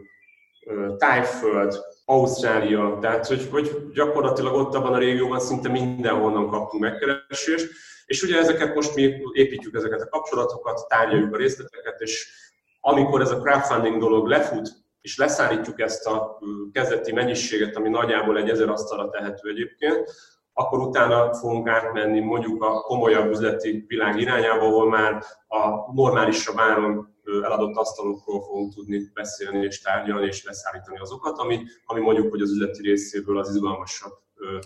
Tájföld, 0.97 1.81
Ausztrália, 2.05 2.99
tehát 3.01 3.27
hogy, 3.27 3.49
hogy 3.51 3.91
gyakorlatilag 3.93 4.55
ott 4.55 4.75
abban 4.75 4.95
a 4.95 4.99
régióban 4.99 5.41
szinte 5.41 5.69
mindenhonnan 5.69 6.49
kaptunk 6.49 6.83
megkeresést, 6.83 7.71
és 8.07 8.23
ugye 8.23 8.39
ezeket 8.39 8.75
most 8.75 8.95
mi 8.95 9.03
építjük 9.33 9.75
ezeket 9.75 10.01
a 10.01 10.09
kapcsolatokat, 10.09 10.89
tárgyaljuk 10.89 11.35
a 11.35 11.37
részleteket, 11.37 12.01
és 12.01 12.47
amikor 12.89 13.21
ez 13.21 13.31
a 13.31 13.41
crowdfunding 13.41 14.01
dolog 14.01 14.27
lefut, 14.27 14.69
és 15.01 15.17
leszállítjuk 15.17 15.81
ezt 15.81 16.07
a 16.07 16.39
kezdeti 16.73 17.13
mennyiséget, 17.13 17.77
ami 17.77 17.89
nagyjából 17.89 18.39
egy 18.39 18.49
ezer 18.49 18.69
asztalra 18.69 19.11
tehető 19.11 19.49
egyébként, 19.49 20.11
akkor 20.53 20.79
utána 20.79 21.35
fogunk 21.35 21.69
átmenni 21.69 22.21
mondjuk 22.21 22.63
a 22.63 22.81
komolyabb 22.81 23.31
üzleti 23.31 23.85
világ 23.89 24.21
irányába, 24.21 24.67
ahol 24.67 24.89
már 24.89 25.23
a 25.47 25.93
normálisabb 25.95 26.59
áron 26.59 27.15
eladott 27.25 27.77
asztalokról 27.77 28.43
fogunk 28.43 28.75
tudni 28.75 29.11
beszélni 29.15 29.65
és 29.65 29.81
tárgyalni 29.81 30.27
és 30.27 30.45
leszállítani 30.45 30.99
azokat, 30.99 31.39
ami, 31.39 31.61
ami 31.85 32.01
mondjuk, 32.01 32.31
hogy 32.31 32.41
az 32.41 32.51
üzleti 32.51 32.83
részéből 32.83 33.39
az 33.39 33.49
izgalmasabb 33.55 34.13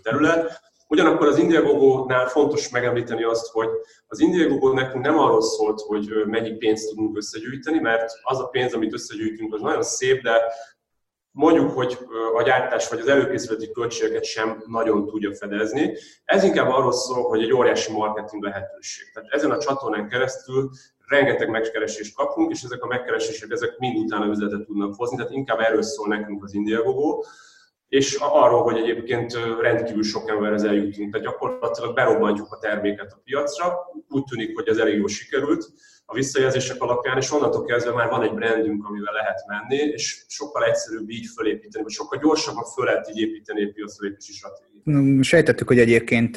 terület. 0.03 0.72
Ugyanakkor 0.93 1.27
az 1.27 1.39
Indiegogo-nál 1.39 2.27
fontos 2.27 2.69
megemlíteni 2.69 3.23
azt, 3.23 3.51
hogy 3.51 3.69
az 4.07 4.21
Indiegogo 4.21 4.73
nekünk 4.73 5.05
nem 5.05 5.19
arról 5.19 5.43
szólt, 5.43 5.81
hogy 5.81 6.13
mennyi 6.27 6.51
pénzt 6.51 6.89
tudunk 6.89 7.17
összegyűjteni, 7.17 7.79
mert 7.79 8.13
az 8.23 8.41
a 8.41 8.47
pénz, 8.47 8.75
amit 8.75 8.93
összegyűjtünk, 8.93 9.55
az 9.55 9.61
nagyon 9.61 9.83
szép, 9.83 10.23
de 10.23 10.41
mondjuk, 11.31 11.71
hogy 11.71 11.99
a 12.37 12.43
gyártás 12.43 12.89
vagy 12.89 13.01
az 13.01 13.09
előkészületi 13.09 13.71
költségeket 13.71 14.25
sem 14.25 14.63
nagyon 14.67 15.07
tudja 15.07 15.35
fedezni. 15.35 15.97
Ez 16.25 16.45
inkább 16.45 16.71
arról 16.71 16.93
szól, 16.93 17.23
hogy 17.23 17.43
egy 17.43 17.53
óriási 17.53 17.93
marketing 17.93 18.43
lehetőség. 18.43 19.13
Tehát 19.13 19.31
ezen 19.31 19.51
a 19.51 19.59
csatornán 19.59 20.09
keresztül 20.09 20.71
rengeteg 21.07 21.49
megkeresést 21.49 22.17
kapunk, 22.17 22.51
és 22.51 22.63
ezek 22.63 22.83
a 22.83 22.87
megkeresések 22.87 23.51
ezek 23.51 23.79
mind 23.79 23.99
utána 23.99 24.27
üzletet 24.27 24.67
tudnak 24.67 24.95
hozni, 24.95 25.17
tehát 25.17 25.33
inkább 25.33 25.61
erről 25.61 25.83
szól 25.83 26.09
nekünk 26.09 26.45
az 26.45 26.55
Indiegogo 26.55 27.23
és 27.93 28.17
arról, 28.21 28.63
hogy 28.63 28.77
egyébként 28.77 29.39
rendkívül 29.61 30.03
sok 30.03 30.29
emberhez 30.31 30.63
eljutunk, 30.63 31.13
tehát 31.13 31.27
gyakorlatilag 31.27 31.95
berobbantjuk 31.95 32.53
a 32.53 32.59
terméket 32.59 33.13
a 33.13 33.21
piacra, 33.25 33.75
úgy 34.09 34.25
tűnik, 34.25 34.55
hogy 34.55 34.69
ez 34.69 34.77
elég 34.77 34.99
jól 34.99 35.09
sikerült 35.09 35.73
a 36.13 36.15
visszajelzések 36.15 36.83
alapján, 36.83 37.17
és 37.17 37.33
onnantól 37.33 37.65
kezdve 37.65 37.93
már 37.93 38.09
van 38.09 38.23
egy 38.23 38.35
brandünk, 38.35 38.87
amivel 38.87 39.13
lehet 39.13 39.45
menni, 39.47 39.77
és 39.77 40.25
sokkal 40.29 40.65
egyszerűbb 40.65 41.11
így 41.11 41.27
fölépíteni, 41.37 41.85
vagy 41.85 41.93
sokkal 41.93 42.21
gyorsabban 42.23 42.65
föl 42.65 42.85
lehet 42.85 43.09
így 43.11 43.21
építeni 43.21 43.61
egy 43.61 43.73
piacfelépítési 43.73 44.33
stratégiát. 44.33 45.25
Sejtettük, 45.25 45.69
hogy 45.69 45.79
egyébként 45.79 46.37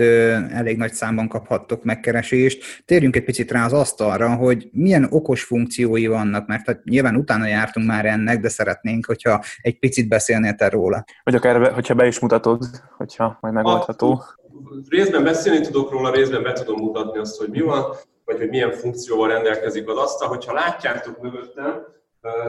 elég 0.51 0.77
nagy 0.77 0.93
számban 0.93 1.27
kaphattok 1.27 1.83
megkeresést. 1.83 2.83
Térjünk 2.85 3.15
egy 3.15 3.23
picit 3.23 3.51
rá 3.51 3.65
az 3.65 3.73
asztalra, 3.73 4.35
hogy 4.35 4.69
milyen 4.71 5.07
okos 5.09 5.43
funkciói 5.43 6.07
vannak, 6.07 6.47
mert 6.47 6.65
hát 6.65 6.83
nyilván 6.83 7.15
utána 7.15 7.47
jártunk 7.47 7.87
már 7.87 8.05
ennek, 8.05 8.39
de 8.39 8.49
szeretnénk, 8.49 9.05
hogyha 9.05 9.43
egy 9.61 9.79
picit 9.79 10.07
beszélnél 10.07 10.53
te 10.53 10.69
róla. 10.69 11.03
Vagy 11.23 11.35
akár, 11.35 11.71
hogyha 11.71 11.93
be 11.93 12.07
is 12.07 12.19
mutatod, 12.19 12.65
hogyha 12.97 13.37
majd 13.41 13.53
megoldható. 13.53 14.11
A, 14.11 14.43
részben 14.89 15.23
beszélni 15.23 15.65
tudok 15.65 15.91
róla, 15.91 16.11
részben 16.11 16.43
be 16.43 16.53
tudom 16.53 16.79
mutatni 16.79 17.19
azt, 17.19 17.37
hogy 17.37 17.49
mi 17.49 17.61
van, 17.61 17.95
vagy 18.25 18.37
hogy 18.37 18.49
milyen 18.49 18.71
funkcióval 18.71 19.27
rendelkezik 19.27 19.87
az 19.87 19.97
asztal. 19.97 20.27
Hogyha 20.27 20.53
látjátok 20.53 21.21
mögöttem, 21.21 21.85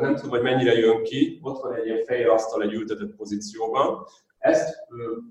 nem 0.01 0.15
tudom, 0.15 0.31
hogy 0.31 0.43
mennyire 0.43 0.73
jön 0.73 1.03
ki, 1.03 1.41
ott 1.43 1.63
van 1.63 1.75
egy 1.75 1.87
ilyen 1.87 2.05
fehér 2.05 2.29
asztal 2.29 2.63
egy 2.63 2.73
ültetett 2.73 3.17
pozícióban, 3.17 4.07
ezt 4.39 4.77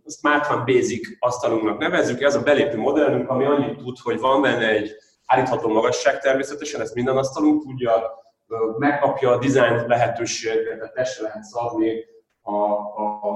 a 0.04 0.12
Smartphone 0.12 0.64
Basic 0.64 1.08
asztalunknak 1.20 1.78
nevezzük, 1.78 2.22
ez 2.22 2.36
a 2.36 2.44
belépő 2.44 2.78
modellünk, 2.78 3.30
ami 3.30 3.46
annyit 3.46 3.78
tud, 3.78 3.98
hogy 4.04 4.20
van 4.20 4.42
benne 4.42 4.70
egy 4.70 4.92
állítható 5.26 5.70
magasság 5.70 6.20
természetesen, 6.20 6.82
ezt 6.82 6.96
minden 6.96 7.18
asztalunk 7.18 7.64
tudja, 7.64 7.92
megkapja 8.78 9.32
a 9.32 9.38
design 9.38 9.88
lehetőséget, 9.88 10.78
tehát 10.78 10.94
testre 10.94 11.24
lehet 11.24 11.44
szabni 11.44 12.06
a, 12.42 12.52
a, 12.52 13.20
a 13.22 13.36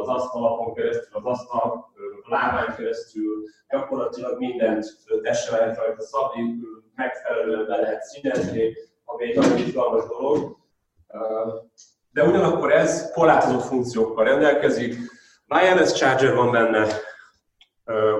az 0.00 0.08
asztalapon 0.08 0.74
keresztül, 0.74 1.16
az 1.16 1.24
asztal 1.24 1.92
lábán 2.28 2.74
keresztül, 2.76 3.42
gyakorlatilag 3.74 4.38
mindent 4.38 4.86
testre 5.22 5.58
lehet 5.58 5.76
rajta 5.76 6.02
szabni, 6.02 6.54
megfelelően 6.94 7.66
be 7.66 7.76
lehet 7.76 8.02
színezni, 8.02 8.76
ami 9.04 9.24
egy 9.24 9.36
nagyon 9.36 9.58
izgalmas 9.58 10.04
dolog 10.08 10.56
de 12.14 12.24
ugyanakkor 12.24 12.72
ez 12.72 13.10
korlátozott 13.12 13.62
funkciókkal 13.62 14.24
rendelkezik. 14.24 14.94
Wireless 15.48 15.92
charger 15.92 16.34
van 16.34 16.50
benne, 16.50 16.86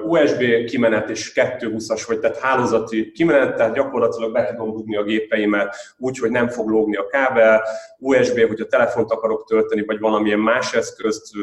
USB 0.04 0.64
kimenet 0.64 1.10
és 1.10 1.32
220-as, 1.34 2.04
vagy 2.06 2.20
tehát 2.20 2.38
hálózati 2.38 3.12
kimenet, 3.12 3.56
tehát 3.56 3.74
gyakorlatilag 3.74 4.32
be 4.32 4.46
tudom 4.46 4.72
dugni 4.72 4.96
a 4.96 5.02
gépeimet 5.02 5.76
úgy, 5.98 6.18
hogy 6.18 6.30
nem 6.30 6.48
fog 6.48 6.68
lógni 6.68 6.96
a 6.96 7.06
kábel, 7.06 7.62
USB, 7.98 8.40
hogyha 8.46 8.66
telefont 8.66 9.10
akarok 9.10 9.44
tölteni, 9.44 9.84
vagy 9.84 9.98
valamilyen 9.98 10.38
más 10.38 10.74
eszközt, 10.74 11.36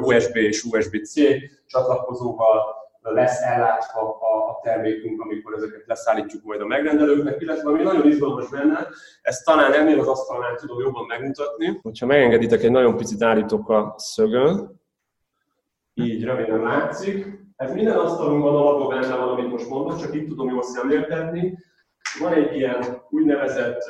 USB 0.00 0.36
és 0.36 0.62
USB-C 0.62 1.14
csatlakozóval, 1.66 2.79
lesz 3.02 3.40
ellátva 3.42 4.00
a, 4.00 4.58
termékünk, 4.62 5.20
amikor 5.20 5.54
ezeket 5.54 5.86
leszállítjuk 5.86 6.44
majd 6.44 6.60
a 6.60 6.66
megrendelőknek, 6.66 7.40
illetve 7.40 7.68
ami 7.68 7.82
nagyon 7.82 8.06
izgalmas 8.06 8.48
benne, 8.50 8.88
ezt 9.22 9.44
talán 9.44 9.72
ennél 9.72 10.00
az 10.00 10.08
asztalnál 10.08 10.54
tudom 10.54 10.80
jobban 10.80 11.06
megmutatni. 11.06 11.78
Hogyha 11.82 12.06
megengeditek, 12.06 12.62
egy 12.62 12.70
nagyon 12.70 12.96
picit 12.96 13.22
állítok 13.22 13.68
a 13.68 13.94
szögön, 13.96 14.80
így 15.94 16.24
remélem 16.24 16.64
látszik. 16.64 17.38
Ez 17.56 17.72
minden 17.72 17.96
asztalunkban 17.96 18.56
alapban 18.56 19.00
benne 19.00 19.16
van, 19.16 19.28
amit 19.28 19.50
most 19.50 19.68
mondok, 19.68 20.00
csak 20.00 20.14
itt 20.14 20.28
tudom 20.28 20.48
jól 20.48 20.62
szemléltetni. 20.62 21.58
Van 22.20 22.32
egy 22.32 22.56
ilyen 22.56 22.84
úgynevezett 23.10 23.82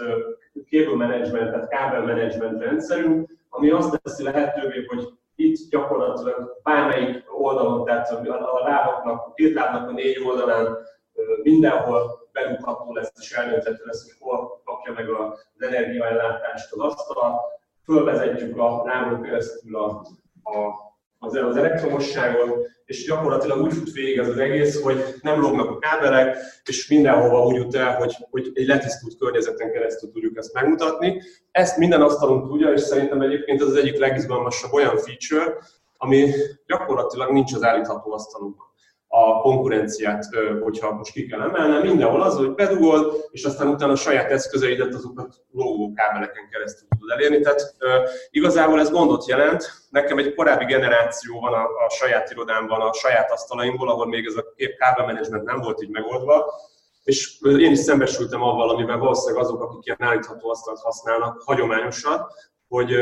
cable 0.69 1.07
management, 1.07 1.51
tehát 1.51 1.69
kábel 1.69 2.01
management 2.01 2.63
rendszerünk, 2.63 3.31
ami 3.49 3.71
azt 3.71 4.03
teszi 4.03 4.23
lehetővé, 4.23 4.85
hogy 4.85 5.09
itt 5.51 5.71
gyakorlatilag 5.71 6.61
bármelyik 6.63 7.25
oldalon, 7.39 7.85
tehát 7.85 8.11
a 8.11 8.63
lábaknak, 8.65 9.27
a 9.27 9.33
két 9.35 9.55
lábnak 9.55 9.89
a 9.89 9.93
négy 9.93 10.23
oldalán 10.25 10.77
mindenhol 11.43 12.29
belugható 12.33 12.95
lesz 12.95 13.13
és 13.21 13.33
eldönthető 13.33 13.83
lesz, 13.85 14.03
hogy 14.03 14.29
hol 14.29 14.63
kapja 14.65 14.93
meg 14.93 15.09
az 15.09 15.47
energiaellátást 15.59 16.73
az 16.73 16.79
asztal. 16.79 17.41
Fölvezetjük 17.85 18.59
a 18.59 18.83
lábon 18.85 19.23
keresztül 19.23 19.77
a, 19.77 19.87
a 20.43 20.90
az, 21.23 21.35
az 21.35 21.57
elektromosságon, 21.57 22.51
és 22.85 23.05
gyakorlatilag 23.05 23.63
úgy 23.63 23.73
fut 23.73 23.93
végig 23.93 24.19
ez 24.19 24.29
az 24.29 24.39
egész, 24.39 24.83
hogy 24.83 25.05
nem 25.21 25.41
lógnak 25.41 25.71
a 25.71 25.79
kábelek, 25.79 26.37
és 26.65 26.89
mindenhova 26.89 27.47
úgy 27.47 27.55
jut 27.55 27.75
el, 27.75 27.95
hogy, 27.95 28.17
hogy 28.31 28.51
egy 28.55 28.67
letisztult 28.67 29.19
környezeten 29.19 29.73
keresztül 29.73 30.11
tudjuk 30.11 30.37
ezt 30.37 30.53
megmutatni. 30.53 31.23
Ezt 31.51 31.77
minden 31.77 32.03
asztalunk 32.03 32.49
tudja, 32.49 32.73
és 32.73 32.81
szerintem 32.81 33.21
egyébként 33.21 33.61
ez 33.61 33.67
az 33.67 33.77
egyik 33.77 33.99
legizgalmasabb 33.99 34.73
olyan 34.73 34.97
feature, 34.97 35.57
ami 35.97 36.31
gyakorlatilag 36.67 37.31
nincs 37.31 37.53
az 37.53 37.63
állítható 37.63 38.13
asztalunkon 38.13 38.70
a 39.13 39.41
konkurenciát, 39.41 40.25
hogyha 40.63 40.93
most 40.93 41.13
ki 41.13 41.27
kell 41.27 41.41
emelnem, 41.41 41.83
mindenhol 41.83 42.23
az, 42.23 42.37
hogy 42.37 42.55
bedugod, 42.55 43.29
és 43.31 43.45
aztán 43.45 43.69
utána 43.69 43.93
a 43.93 43.97
saját 43.97 44.31
eszközeidet 44.31 44.95
azokat 44.95 45.45
logó 45.53 45.93
kábeleken 45.93 46.49
keresztül 46.51 46.89
tudod 46.89 47.11
elérni. 47.11 47.41
Tehát 47.41 47.75
igazából 48.31 48.81
ez 48.81 48.91
gondot 48.91 49.27
jelent. 49.27 49.73
Nekem 49.89 50.19
egy 50.19 50.35
korábbi 50.35 50.65
generáció 50.65 51.41
van 51.41 51.53
a, 51.53 51.63
a 51.63 51.91
saját 51.91 52.31
irodámban, 52.31 52.81
a 52.81 52.93
saját 52.93 53.31
asztalaimból, 53.31 53.89
ahol 53.89 54.07
még 54.07 54.27
ez 54.27 54.37
a 54.37 54.45
kábelmenedzsment 54.79 55.45
nem 55.45 55.61
volt 55.61 55.83
így 55.83 55.91
megoldva, 55.91 56.55
és 57.05 57.41
én 57.43 57.71
is 57.71 57.79
szembesültem 57.79 58.43
avval, 58.43 58.69
amivel 58.69 58.99
valószínűleg 58.99 59.45
azok, 59.45 59.63
akik 59.63 59.85
ilyen 59.85 60.11
állítható 60.11 60.51
asztalt 60.51 60.81
használnak 60.81 61.43
hagyományosan, 61.45 62.27
hogy 62.69 62.93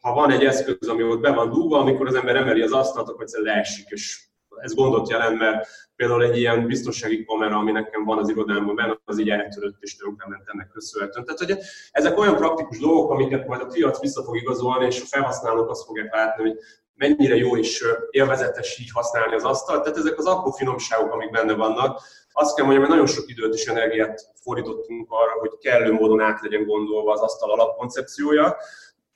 ha 0.00 0.12
van 0.12 0.30
egy 0.30 0.44
eszköz, 0.44 0.88
ami 0.88 1.02
ott 1.02 1.20
be 1.20 1.32
van 1.32 1.50
dugva, 1.50 1.78
amikor 1.78 2.06
az 2.06 2.14
ember 2.14 2.36
emeli 2.36 2.62
az 2.62 2.72
asztalt, 2.72 3.08
akkor 3.08 3.22
egyszerűen 3.22 3.54
leesik, 3.54 3.88
és 3.88 4.24
ez 4.60 4.74
gondot 4.74 5.08
jelent, 5.08 5.38
mert 5.38 5.66
például 5.96 6.22
egy 6.22 6.38
ilyen 6.38 6.66
biztonsági 6.66 7.24
kamera, 7.24 7.56
ami 7.56 7.72
nekem 7.72 8.04
van 8.04 8.18
az 8.18 8.28
irodámban 8.28 8.74
benne, 8.74 9.00
az 9.04 9.18
így 9.18 9.30
eltörött 9.30 9.76
és 9.80 9.96
tönkrement 9.96 10.48
ennek 10.48 10.68
köszönhetően. 10.68 11.24
Tehát, 11.24 11.40
hogy 11.40 11.58
ezek 11.90 12.18
olyan 12.18 12.36
praktikus 12.36 12.78
dolgok, 12.78 13.10
amiket 13.10 13.46
majd 13.46 13.60
a 13.60 13.66
piac 13.66 14.00
vissza 14.00 14.22
fog 14.22 14.36
igazolni, 14.36 14.86
és 14.86 15.02
a 15.02 15.06
felhasználók 15.06 15.70
azt 15.70 15.84
fogják 15.84 16.14
látni, 16.14 16.42
hogy 16.42 16.58
mennyire 16.94 17.36
jó 17.36 17.56
és 17.56 17.84
élvezetes 18.10 18.78
így 18.78 18.90
használni 18.92 19.34
az 19.34 19.44
asztalt. 19.44 19.82
Tehát 19.82 19.98
ezek 19.98 20.18
az 20.18 20.26
apró 20.26 20.50
finomságok, 20.50 21.12
amik 21.12 21.30
benne 21.30 21.54
vannak, 21.54 22.00
azt 22.32 22.56
kell 22.56 22.64
mondjam, 22.64 22.86
hogy 22.86 22.94
nagyon 22.96 23.12
sok 23.14 23.28
időt 23.28 23.54
és 23.54 23.66
energiát 23.66 24.32
fordítottunk 24.42 25.06
arra, 25.10 25.32
hogy 25.38 25.58
kellő 25.58 25.92
módon 25.92 26.20
át 26.20 26.40
legyen 26.42 26.64
gondolva 26.64 27.12
az 27.12 27.20
asztal 27.20 27.50
alapkoncepciója, 27.50 28.56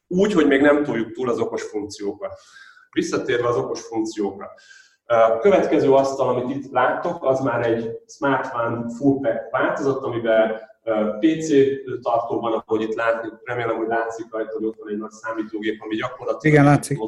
úgy, 0.06 0.32
hogy 0.32 0.46
még 0.46 0.60
nem 0.60 0.84
toljuk 0.84 1.12
túl 1.12 1.28
az 1.28 1.38
okos 1.38 1.62
funkciókat. 1.62 2.38
Visszatérve 2.90 3.48
az 3.48 3.56
okos 3.56 3.80
funkciókra. 3.80 4.50
A 5.10 5.38
következő 5.38 5.92
asztal, 5.92 6.28
amit 6.28 6.56
itt 6.56 6.72
láttok, 6.72 7.24
az 7.24 7.40
már 7.40 7.66
egy 7.66 8.00
Smartphone 8.06 8.84
full 8.98 9.18
pack 9.20 9.50
változat, 9.50 10.02
amiben 10.02 10.60
PC 11.20 11.48
tartóban, 12.02 12.62
ahogy 12.66 12.82
itt 12.82 12.94
látni, 12.94 13.28
remélem, 13.44 13.76
hogy 13.76 13.86
látszik 13.86 14.26
rajta, 14.30 14.52
hogy 14.52 14.64
ott 14.64 14.76
van 14.78 14.88
egy 14.88 14.98
nagy 14.98 15.10
számítógép, 15.10 15.82
ami 15.82 15.94
gyakorlatilag 15.94 16.54
Igen, 16.54 16.64
látszik. 16.64 16.98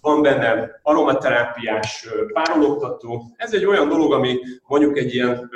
van 0.00 0.22
benne 0.22 0.80
aromaterápiás 0.82 2.08
párologtató. 2.32 3.22
Ez 3.36 3.54
egy 3.54 3.64
olyan 3.64 3.88
dolog, 3.88 4.12
ami 4.12 4.38
mondjuk 4.66 4.98
egy 4.98 5.14
ilyen 5.14 5.50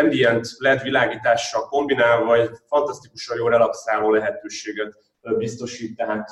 ambient 0.00 0.46
LED 0.58 0.82
világítással 0.82 1.66
kombinálva 1.68 2.34
egy 2.34 2.50
fantasztikusan 2.68 3.36
jó 3.36 3.48
relaxáló 3.48 4.10
lehetőséget 4.10 4.98
biztosít. 5.38 5.96
Tehát 5.96 6.30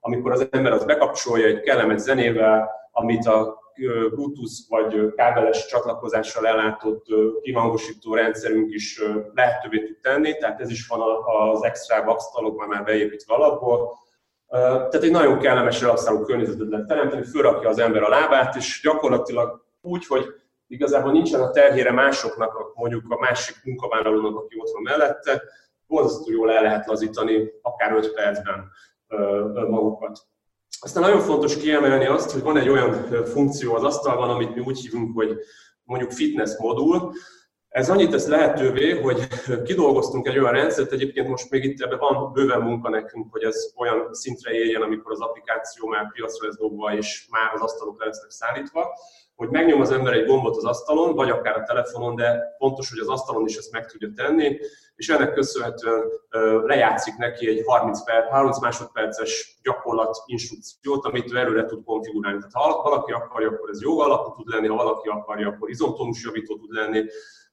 amikor 0.00 0.32
az 0.32 0.48
ember 0.50 0.72
az 0.72 0.84
bekapcsolja 0.84 1.46
egy 1.46 1.60
kellemes 1.60 2.00
zenével, 2.00 2.70
amit 2.92 3.26
a 3.26 3.62
Bluetooth 4.10 4.52
vagy 4.68 5.14
kábeles 5.14 5.66
csatlakozással 5.66 6.46
ellátott 6.46 7.06
kihangosító 7.42 8.14
rendszerünk 8.14 8.72
is 8.72 9.02
lehetővé 9.34 9.84
tud 9.84 9.96
tenni, 10.00 10.36
tehát 10.36 10.60
ez 10.60 10.70
is 10.70 10.86
van 10.86 11.00
az 11.24 11.64
extra 11.64 11.96
asztalokban 11.96 12.68
már 12.68 12.84
beépítve 12.84 13.34
alapból. 13.34 13.98
Tehát 14.48 15.02
egy 15.02 15.10
nagyon 15.10 15.38
kellemes 15.38 15.80
relaxáló 15.80 16.20
környezetet 16.20 16.68
lehet 16.68 16.86
teremteni, 16.86 17.24
fölrakja 17.24 17.68
az 17.68 17.78
ember 17.78 18.02
a 18.02 18.08
lábát, 18.08 18.56
és 18.56 18.80
gyakorlatilag 18.82 19.64
úgy, 19.80 20.06
hogy 20.06 20.26
igazából 20.66 21.12
nincsen 21.12 21.40
a 21.40 21.50
terhére 21.50 21.92
másoknak, 21.92 22.72
mondjuk 22.74 23.02
a 23.08 23.18
másik 23.20 23.56
munkavállalónak, 23.64 24.36
aki 24.36 24.60
ott 24.60 24.72
van 24.72 24.82
mellette, 24.82 25.42
borzasztó 25.86 26.30
jól 26.32 26.52
el 26.52 26.62
lehet 26.62 26.86
lazítani, 26.86 27.52
akár 27.62 27.92
5 27.92 28.14
percben 28.14 28.70
magukat. 29.68 30.18
Aztán 30.80 31.02
nagyon 31.02 31.20
fontos 31.20 31.56
kiemelni 31.56 32.06
azt, 32.06 32.30
hogy 32.30 32.42
van 32.42 32.56
egy 32.56 32.68
olyan 32.68 32.92
funkció 33.24 33.74
az 33.74 33.82
asztalban, 33.82 34.30
amit 34.30 34.54
mi 34.54 34.60
úgy 34.60 34.80
hívunk, 34.80 35.14
hogy 35.14 35.36
mondjuk 35.84 36.10
fitness 36.10 36.56
modul, 36.58 37.12
ez 37.74 37.90
annyit 37.90 38.10
tesz 38.10 38.26
lehetővé, 38.26 39.00
hogy 39.00 39.28
kidolgoztunk 39.64 40.26
egy 40.26 40.38
olyan 40.38 40.52
rendszert, 40.52 40.92
egyébként 40.92 41.28
most 41.28 41.50
még 41.50 41.64
itt 41.64 41.80
ebben 41.80 41.98
van 41.98 42.32
bőven 42.32 42.60
munka 42.60 42.88
nekünk, 42.88 43.26
hogy 43.30 43.42
ez 43.42 43.72
olyan 43.76 44.08
szintre 44.12 44.52
érjen, 44.52 44.82
amikor 44.82 45.12
az 45.12 45.20
applikáció 45.20 45.86
már 45.88 46.12
piacra 46.12 46.46
lesz 46.46 46.56
dobva, 46.56 46.96
és 46.96 47.26
már 47.30 47.54
az 47.54 47.60
asztalok 47.60 48.00
le 48.00 48.06
lesznek 48.06 48.30
szállítva, 48.30 48.88
hogy 49.34 49.48
megnyom 49.48 49.80
az 49.80 49.90
ember 49.90 50.12
egy 50.12 50.26
gombot 50.26 50.56
az 50.56 50.64
asztalon, 50.64 51.14
vagy 51.14 51.30
akár 51.30 51.56
a 51.56 51.62
telefonon, 51.62 52.14
de 52.14 52.54
fontos, 52.58 52.90
hogy 52.90 52.98
az 52.98 53.08
asztalon 53.08 53.46
is 53.46 53.56
ezt 53.56 53.72
meg 53.72 53.86
tudja 53.86 54.10
tenni, 54.14 54.58
és 54.96 55.08
ennek 55.08 55.32
köszönhetően 55.32 56.02
lejátszik 56.66 57.14
neki 57.16 57.48
egy 57.48 57.62
30, 57.66 58.04
perc, 58.04 58.30
30 58.30 58.60
másodperces 58.60 59.58
gyakorlat 59.62 60.16
instrukciót, 60.26 61.04
amit 61.04 61.32
ő 61.32 61.36
előre 61.36 61.64
tud 61.64 61.84
konfigurálni. 61.84 62.38
Tehát 62.38 62.52
ha 62.52 62.82
valaki 62.82 63.12
akarja, 63.12 63.48
akkor 63.48 63.70
ez 63.70 63.82
joga 63.82 64.04
alapú 64.04 64.32
tud 64.32 64.48
lenni, 64.48 64.66
ha 64.68 64.76
valaki 64.76 65.08
akarja, 65.08 65.48
akkor 65.48 65.70
izomtónusjavító 65.70 66.56
tud 66.56 66.72
lenni, 66.72 67.04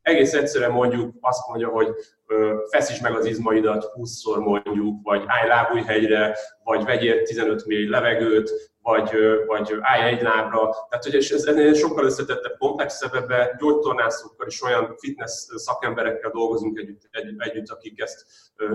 egész 0.02 0.34
egyszerűen 0.34 0.72
mondjuk 0.72 1.16
azt 1.20 1.48
mondja, 1.48 1.68
hogy 1.68 1.88
feszíts 2.70 3.02
meg 3.02 3.16
az 3.16 3.26
izmaidat 3.26 3.92
20-szor 3.96 4.40
mondjuk, 4.40 5.00
vagy 5.04 5.24
állj 5.26 5.48
lábújhegyre, 5.48 6.38
vagy 6.64 6.84
vegyél 6.84 7.24
15 7.24 7.66
mély 7.66 7.88
levegőt, 7.88 8.72
vagy, 8.82 9.12
vagy 9.46 9.78
állj 9.80 10.14
egy 10.14 10.22
lábra. 10.22 10.70
Tehát, 10.90 11.04
hogy 11.04 11.16
ez 11.16 11.46
ennél 11.46 11.74
sokkal 11.74 12.06
összetettebb, 12.06 12.58
komplexebb, 12.58 13.14
ebbe 13.14 13.56
gyógytornászokkal 13.60 14.48
és 14.48 14.62
olyan 14.64 14.96
fitness 14.98 15.32
szakemberekkel 15.56 16.32
dolgozunk 16.32 16.80
együtt, 16.80 17.10
együtt, 17.38 17.70
akik 17.70 18.02
ezt 18.02 18.26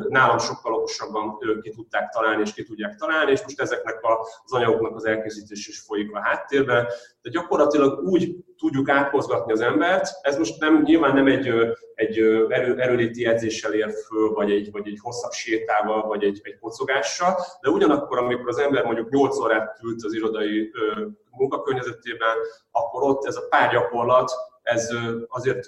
nálam 0.08 0.38
sokkal 0.38 0.74
okosabban 0.74 1.38
ki 1.62 1.70
tudták 1.70 2.08
találni, 2.08 2.42
és 2.42 2.52
ki 2.52 2.62
tudják 2.62 2.94
találni, 2.94 3.30
és 3.30 3.42
most 3.42 3.60
ezeknek 3.60 3.98
az 4.02 4.52
anyagoknak 4.52 4.96
az 4.96 5.04
elkészítés 5.04 5.68
is 5.68 5.80
folyik 5.80 6.12
a 6.12 6.20
háttérben. 6.20 6.86
De 7.22 7.30
gyakorlatilag 7.30 8.02
úgy 8.02 8.36
tudjuk 8.56 8.88
átmozgatni 8.88 9.52
az 9.52 9.60
embert, 9.60 10.08
ez 10.22 10.38
most 10.38 10.60
nem, 10.60 10.82
nyilván 10.82 11.14
nem 11.14 11.26
egy, 11.26 11.52
egy 11.94 12.18
erő, 12.48 12.80
erőléti 12.80 13.26
edzéssel 13.46 13.74
ér 13.74 13.94
föl, 14.06 14.28
vagy 14.32 14.50
egy, 14.50 14.70
vagy 14.70 14.88
egy 14.88 14.98
hosszabb 15.02 15.32
sétával, 15.32 16.06
vagy 16.06 16.24
egy, 16.24 16.40
egy 16.42 16.58
kocogással, 16.58 17.34
de 17.60 17.70
ugyanakkor, 17.70 18.18
amikor 18.18 18.48
az 18.48 18.58
ember 18.58 18.84
mondjuk 18.84 19.10
8 19.10 19.38
órát 19.38 19.78
ült 19.82 20.04
az 20.04 20.14
irodai 20.14 20.70
ö, 20.72 21.06
munkakörnyezetében, 21.30 22.36
akkor 22.70 23.02
ott 23.02 23.26
ez 23.26 23.36
a 23.36 23.46
pár 23.48 23.72
gyakorlat, 23.72 24.30
ez 24.62 24.88
azért 25.28 25.66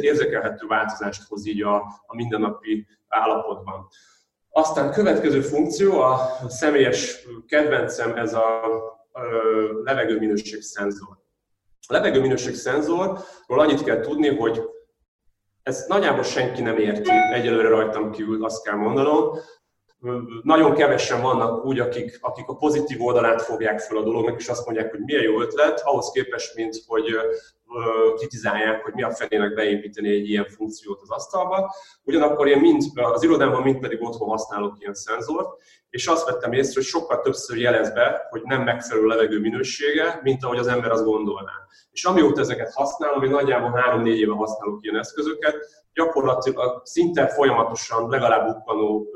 érzékelhető 0.00 0.66
változást 0.66 1.22
hoz 1.28 1.46
így 1.46 1.62
a, 1.62 1.74
a 2.06 2.14
mindennapi 2.14 2.86
állapotban. 3.08 3.88
Aztán 4.50 4.92
következő 4.92 5.40
funkció, 5.40 6.00
a 6.00 6.28
személyes 6.48 7.26
kedvencem, 7.46 8.16
ez 8.16 8.34
a 8.34 8.60
levegőminőség 9.84 10.62
szenzor. 10.62 11.20
A 11.86 11.92
levegőminőség 11.92 12.54
szenzorról 12.54 13.60
annyit 13.60 13.84
kell 13.84 14.00
tudni, 14.00 14.36
hogy 14.36 14.62
ezt 15.62 15.88
nagyjából 15.88 16.22
senki 16.22 16.62
nem 16.62 16.78
érti, 16.78 17.10
egyelőre 17.32 17.68
rajtam 17.68 18.10
kívül, 18.10 18.44
azt 18.44 18.64
kell 18.64 18.76
mondanom. 18.76 19.38
Nagyon 20.42 20.74
kevesen 20.74 21.22
vannak 21.22 21.64
úgy, 21.64 21.80
akik, 21.80 22.18
akik 22.20 22.48
a 22.48 22.56
pozitív 22.56 23.02
oldalát 23.02 23.42
fogják 23.42 23.80
fel 23.80 23.96
a 23.96 24.02
dolognak, 24.02 24.40
és 24.40 24.48
azt 24.48 24.66
mondják, 24.66 24.90
hogy 24.90 25.00
milyen 25.00 25.22
jó 25.22 25.40
ötlet, 25.40 25.80
ahhoz 25.84 26.10
képest, 26.10 26.54
mint 26.54 26.82
hogy 26.86 27.04
kritizálják, 28.16 28.82
hogy 28.82 28.92
mi 28.92 29.02
a 29.02 29.10
fenének 29.10 29.54
beépíteni 29.54 30.08
egy 30.08 30.28
ilyen 30.28 30.46
funkciót 30.48 31.00
az 31.02 31.10
asztalba. 31.10 31.74
Ugyanakkor 32.04 32.48
én 32.48 32.58
mind 32.58 32.82
az 32.94 33.22
irodámban, 33.22 33.62
mind 33.62 33.78
pedig 33.78 34.02
otthon 34.02 34.28
használok 34.28 34.76
ilyen 34.78 34.94
szenzort, 34.94 35.48
és 35.90 36.06
azt 36.06 36.30
vettem 36.30 36.52
észre, 36.52 36.74
hogy 36.74 36.84
sokkal 36.84 37.20
többször 37.20 37.58
jelez 37.58 37.92
be, 37.92 38.26
hogy 38.30 38.42
nem 38.42 38.62
megfelelő 38.62 39.06
levegő 39.06 39.40
minősége, 39.40 40.20
mint 40.22 40.44
ahogy 40.44 40.58
az 40.58 40.66
ember 40.66 40.90
azt 40.90 41.04
gondolná. 41.04 41.52
És 41.90 42.04
amióta 42.04 42.40
ezeket 42.40 42.72
használom, 42.72 43.22
én 43.22 43.30
nagyjából 43.30 43.82
3-4 43.90 44.06
éve 44.06 44.32
használok 44.32 44.78
ilyen 44.82 44.98
eszközöket, 44.98 45.81
gyakorlatilag 45.94 46.80
szinte 46.84 47.28
folyamatosan 47.28 48.08
legalább 48.08 48.46
bukkanó 48.46 49.06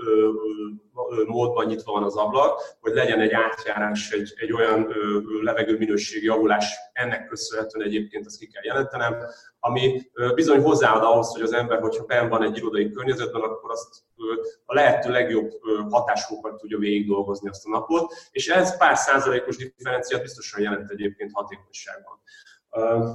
módban 1.26 1.66
nyitva 1.66 1.92
van 1.92 2.02
az 2.02 2.16
ablak, 2.16 2.76
hogy 2.80 2.92
legyen 2.94 3.20
egy 3.20 3.32
átjárás, 3.32 4.10
egy, 4.10 4.32
egy 4.36 4.52
olyan 4.52 4.94
levegő 5.42 5.76
minőségi 5.76 6.24
javulás, 6.24 6.74
ennek 6.92 7.26
köszönhetően 7.26 7.86
egyébként 7.86 8.26
ezt 8.26 8.38
ki 8.38 8.46
kell 8.46 8.64
jelentenem, 8.64 9.16
ami 9.60 10.10
bizony 10.34 10.60
hozzáad 10.60 11.02
ahhoz, 11.02 11.32
hogy 11.32 11.42
az 11.42 11.52
ember, 11.52 11.80
hogyha 11.80 12.04
benn 12.04 12.28
van 12.28 12.42
egy 12.42 12.56
irodai 12.56 12.90
környezetben, 12.90 13.42
akkor 13.42 13.70
azt 13.70 14.02
a 14.64 14.74
lehető 14.74 15.10
legjobb 15.10 15.50
hatásfokkal 15.90 16.56
tudja 16.56 16.78
végig 16.78 17.06
dolgozni 17.06 17.48
azt 17.48 17.66
a 17.66 17.70
napot, 17.70 18.14
és 18.30 18.48
ez 18.48 18.76
pár 18.78 18.96
százalékos 18.96 19.56
differenciát 19.56 20.22
biztosan 20.22 20.62
jelent 20.62 20.90
egyébként 20.90 21.30
hatékonyságban. 21.32 22.20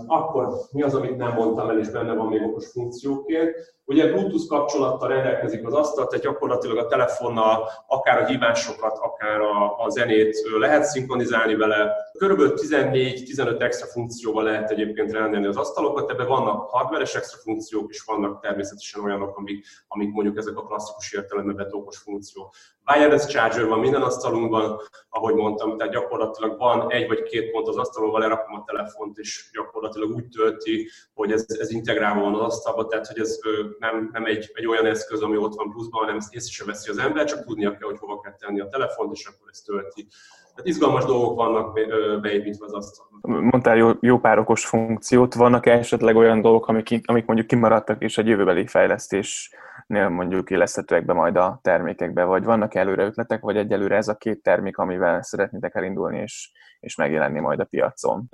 Akkor 0.08 0.54
mi 0.71 0.82
az, 0.82 0.95
amit 0.95 1.17
nem 1.17 1.34
mondtam 1.34 1.69
el, 1.69 1.80
és 1.80 1.89
benne 1.89 2.13
van 2.13 2.28
még 2.28 2.41
okos 2.41 2.67
funkcióként? 2.67 3.56
Ugye 3.92 4.12
Bluetooth 4.12 4.48
kapcsolattal 4.48 5.08
rendelkezik 5.08 5.66
az 5.68 5.74
asztal, 5.74 6.08
tehát 6.08 6.24
gyakorlatilag 6.24 6.78
a 6.78 6.86
telefonnal 6.86 7.70
akár 7.88 8.22
a 8.22 8.26
hívásokat, 8.26 8.98
akár 8.98 9.40
a, 9.40 9.78
a 9.78 9.90
zenét 9.90 10.36
lehet 10.60 10.84
szinkronizálni 10.84 11.56
vele. 11.56 11.96
Körülbelül 12.18 12.54
14-15 12.58 13.62
extra 13.62 13.88
funkcióval 13.88 14.44
lehet 14.44 14.72
egyébként 14.72 15.12
rendelni 15.12 15.46
az 15.46 15.58
asztalokat, 15.58 16.12
ebben 16.12 16.28
vannak 16.28 16.70
hardveres 16.70 17.16
extra 17.16 17.40
funkciók, 17.44 17.90
és 17.90 18.04
vannak 18.04 18.42
természetesen 18.42 19.04
olyanok, 19.04 19.38
amik, 19.38 19.66
amik 19.88 20.12
mondjuk 20.12 20.38
ezek 20.38 20.58
a 20.58 20.66
klasszikus 20.66 21.14
értelemben 21.14 21.56
vett 21.56 21.74
okos 21.74 21.98
funkció. 21.98 22.54
Wireless 22.86 23.26
charger 23.26 23.68
van 23.68 23.80
minden 23.80 24.02
asztalunkban, 24.02 24.80
ahogy 25.10 25.34
mondtam, 25.34 25.78
tehát 25.78 25.94
gyakorlatilag 25.94 26.58
van 26.58 26.92
egy 26.92 27.08
vagy 27.08 27.24
két 27.24 27.52
pont 27.52 27.68
az 27.68 27.78
asztalon, 27.78 28.20
lerakom 28.20 28.56
a 28.56 28.64
telefont, 28.64 29.18
és 29.18 29.50
gyakorlatilag 29.54 30.10
úgy 30.10 30.28
tölti, 30.28 30.90
hogy 31.14 31.32
ez, 31.32 31.46
ez 31.60 31.72
integrálva 31.72 32.22
van 32.22 32.34
az 32.34 32.42
asztalba, 32.42 32.88
tehát 32.88 33.08
hogy 33.08 33.20
ez 33.20 33.40
nem, 33.82 34.10
nem 34.12 34.26
egy, 34.26 34.52
egy 34.54 34.67
olyan 34.67 34.86
eszköz, 34.86 35.22
ami 35.22 35.38
ott 35.38 35.56
van 35.56 35.70
pluszban, 35.70 36.02
hanem 36.02 36.17
ezt 36.17 36.34
észre 36.34 36.52
sem 36.52 36.67
veszi 36.67 36.89
az 36.89 36.98
ember, 36.98 37.26
csak 37.26 37.46
tudnia 37.46 37.72
kell, 37.72 37.89
hogy 37.89 37.98
hova 37.98 38.20
kell 38.20 38.36
tenni 38.36 38.60
a 38.60 38.67
telefont, 38.67 39.13
és 39.13 39.26
akkor 39.26 39.50
ezt 39.50 39.65
tölti. 39.65 40.08
Tehát 40.56 40.68
izgalmas 40.68 41.06
dolgok 41.06 41.36
vannak 41.36 41.74
beépítve 42.22 42.66
az 42.66 42.74
asztalba. 42.74 43.12
Mondtál 43.22 43.78
jó, 43.78 43.90
jó 44.00 44.20
pár 44.20 44.40
okos 44.40 44.66
funkciót, 44.66 45.34
vannak 45.34 45.66
-e 45.66 45.72
esetleg 45.72 46.16
olyan 46.16 46.42
dolgok, 46.42 46.68
amik, 46.68 47.02
amik 47.06 47.26
mondjuk 47.26 47.48
kimaradtak, 47.48 48.02
és 48.02 48.18
egy 48.18 48.28
jövőbeli 48.28 48.68
fejlesztésnél 48.68 50.10
mondjuk 50.10 50.50
illeszthetőek 50.50 51.06
be 51.06 51.14
majd 51.14 51.36
a 51.36 51.60
termékekbe, 51.62 52.24
vagy 52.24 52.44
vannak 52.44 52.76
előre 52.76 53.04
ötletek, 53.04 53.42
vagy 53.42 53.58
egyelőre 53.58 53.96
ez 53.96 54.08
a 54.08 54.16
két 54.16 54.42
termék, 54.44 54.78
amivel 54.78 55.22
szeretnétek 55.22 55.76
elindulni, 55.76 56.20
és, 56.20 56.52
és 56.80 56.96
megjelenni 56.96 57.40
majd 57.40 57.60
a 57.60 57.64
piacon? 57.64 58.30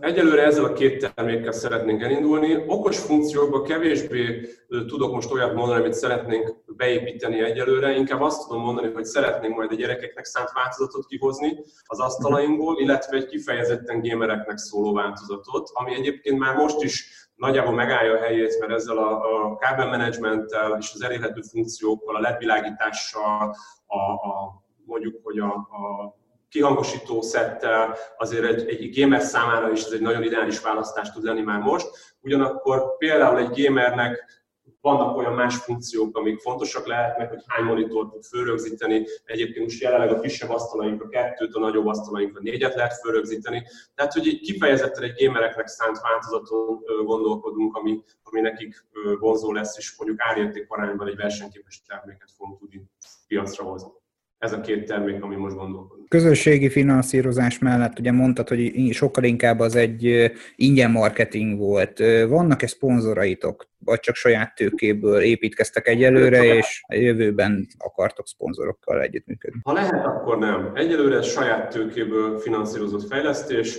Egyelőre 0.00 0.42
ezzel 0.42 0.64
a 0.64 0.72
két 0.72 1.12
termékkel 1.14 1.52
szeretnénk 1.52 2.02
elindulni. 2.02 2.64
Okos 2.66 2.98
funkciókban 2.98 3.64
kevésbé 3.64 4.48
tudok 4.86 5.12
most 5.12 5.32
olyat 5.32 5.54
mondani, 5.54 5.80
amit 5.80 5.92
szeretnénk 5.92 6.54
beépíteni 6.76 7.42
egyelőre. 7.42 7.96
Inkább 7.96 8.20
azt 8.20 8.48
tudom 8.48 8.62
mondani, 8.62 8.92
hogy 8.92 9.04
szeretnénk 9.04 9.56
majd 9.56 9.72
a 9.72 9.74
gyerekeknek 9.74 10.24
szánt 10.24 10.52
változatot 10.52 11.06
kihozni 11.06 11.59
az 11.84 12.00
asztalainkból, 12.00 12.80
illetve 12.80 13.16
egy 13.16 13.26
kifejezetten 13.26 14.00
gamereknek 14.00 14.58
szóló 14.58 14.92
változatot, 14.92 15.70
ami 15.72 15.94
egyébként 15.94 16.38
már 16.38 16.54
most 16.54 16.82
is 16.82 17.28
nagyjából 17.34 17.74
megállja 17.74 18.14
a 18.14 18.20
helyét, 18.20 18.58
mert 18.60 18.72
ezzel 18.72 18.98
a, 18.98 19.20
a 19.44 19.56
kábelmenedzsmenttel 19.56 20.76
és 20.78 20.90
az 20.94 21.02
elérhető 21.02 21.40
funkciókkal, 21.40 22.16
a 22.16 22.20
LED 22.20 22.38
világítással, 22.38 23.56
a, 23.86 23.96
a, 23.96 24.62
mondjuk, 24.84 25.20
hogy 25.22 25.38
a, 25.38 25.54
a 25.54 26.18
kihangosító 26.48 27.20
szettel, 27.20 27.96
azért 28.16 28.44
egy, 28.44 28.68
egy 28.68 29.00
gamer 29.00 29.20
számára 29.20 29.70
is 29.70 29.84
ez 29.84 29.92
egy 29.92 30.00
nagyon 30.00 30.22
ideális 30.22 30.60
választás 30.60 31.12
tud 31.12 31.24
lenni 31.24 31.40
már 31.40 31.60
most. 31.60 31.88
Ugyanakkor 32.20 32.96
például 32.96 33.38
egy 33.38 33.62
gamernek 33.62 34.39
vannak 34.80 35.16
olyan 35.16 35.34
más 35.34 35.56
funkciók, 35.56 36.16
amik 36.16 36.40
fontosak 36.40 36.86
lehetnek, 36.86 37.28
hogy 37.28 37.42
hány 37.46 37.64
monitort 37.64 38.12
tud 38.12 38.24
fölrögzíteni. 38.24 39.06
Egyébként 39.24 39.64
most 39.64 39.82
jelenleg 39.82 40.10
a 40.10 40.20
kisebb 40.20 40.50
asztalainkra 40.50 41.08
kettőt, 41.08 41.54
a 41.54 41.60
nagyobb 41.60 41.86
asztalainkra 41.86 42.40
négyet 42.42 42.74
lehet 42.74 43.00
fölrögzíteni. 43.00 43.66
Tehát, 43.94 44.12
hogy 44.12 44.28
egy 44.28 44.40
kifejezetten 44.40 45.02
egy 45.02 45.24
gamereknek 45.24 45.66
szánt 45.66 46.00
változaton 46.00 46.82
gondolkodunk, 47.04 47.76
ami, 47.76 48.02
ami 48.22 48.40
nekik 48.40 48.84
vonzó 49.18 49.52
lesz, 49.52 49.78
és 49.78 49.94
mondjuk 49.98 50.20
árérték 50.20 50.64
arányban 50.68 51.08
egy 51.08 51.16
versenyképes 51.16 51.82
terméket 51.86 52.30
fogunk 52.36 52.58
tudni 52.58 52.82
piacra 53.26 53.64
hozni 53.64 53.99
ez 54.40 54.52
a 54.52 54.60
két 54.60 54.86
termék, 54.86 55.22
ami 55.22 55.36
most 55.36 55.56
gondolkodunk. 55.56 56.08
Közösségi 56.08 56.68
finanszírozás 56.68 57.58
mellett 57.58 57.98
ugye 57.98 58.12
mondtad, 58.12 58.48
hogy 58.48 58.90
sokkal 58.92 59.24
inkább 59.24 59.58
az 59.58 59.76
egy 59.76 60.32
ingyen 60.56 60.90
marketing 60.90 61.58
volt. 61.58 61.98
Vannak-e 62.28 62.66
szponzoraitok, 62.66 63.68
vagy 63.78 64.00
csak 64.00 64.14
saját 64.14 64.54
tőkéből 64.54 65.20
építkeztek 65.20 65.88
egyelőre, 65.88 66.44
és 66.44 66.82
a 66.86 66.94
jövőben 66.94 67.66
akartok 67.78 68.26
szponzorokkal 68.26 69.00
együttműködni? 69.02 69.60
Ha 69.64 69.72
lehet, 69.72 70.06
akkor 70.06 70.38
nem. 70.38 70.70
Egyelőre 70.74 71.22
saját 71.22 71.68
tőkéből 71.68 72.38
finanszírozott 72.38 73.06
fejlesztés. 73.06 73.78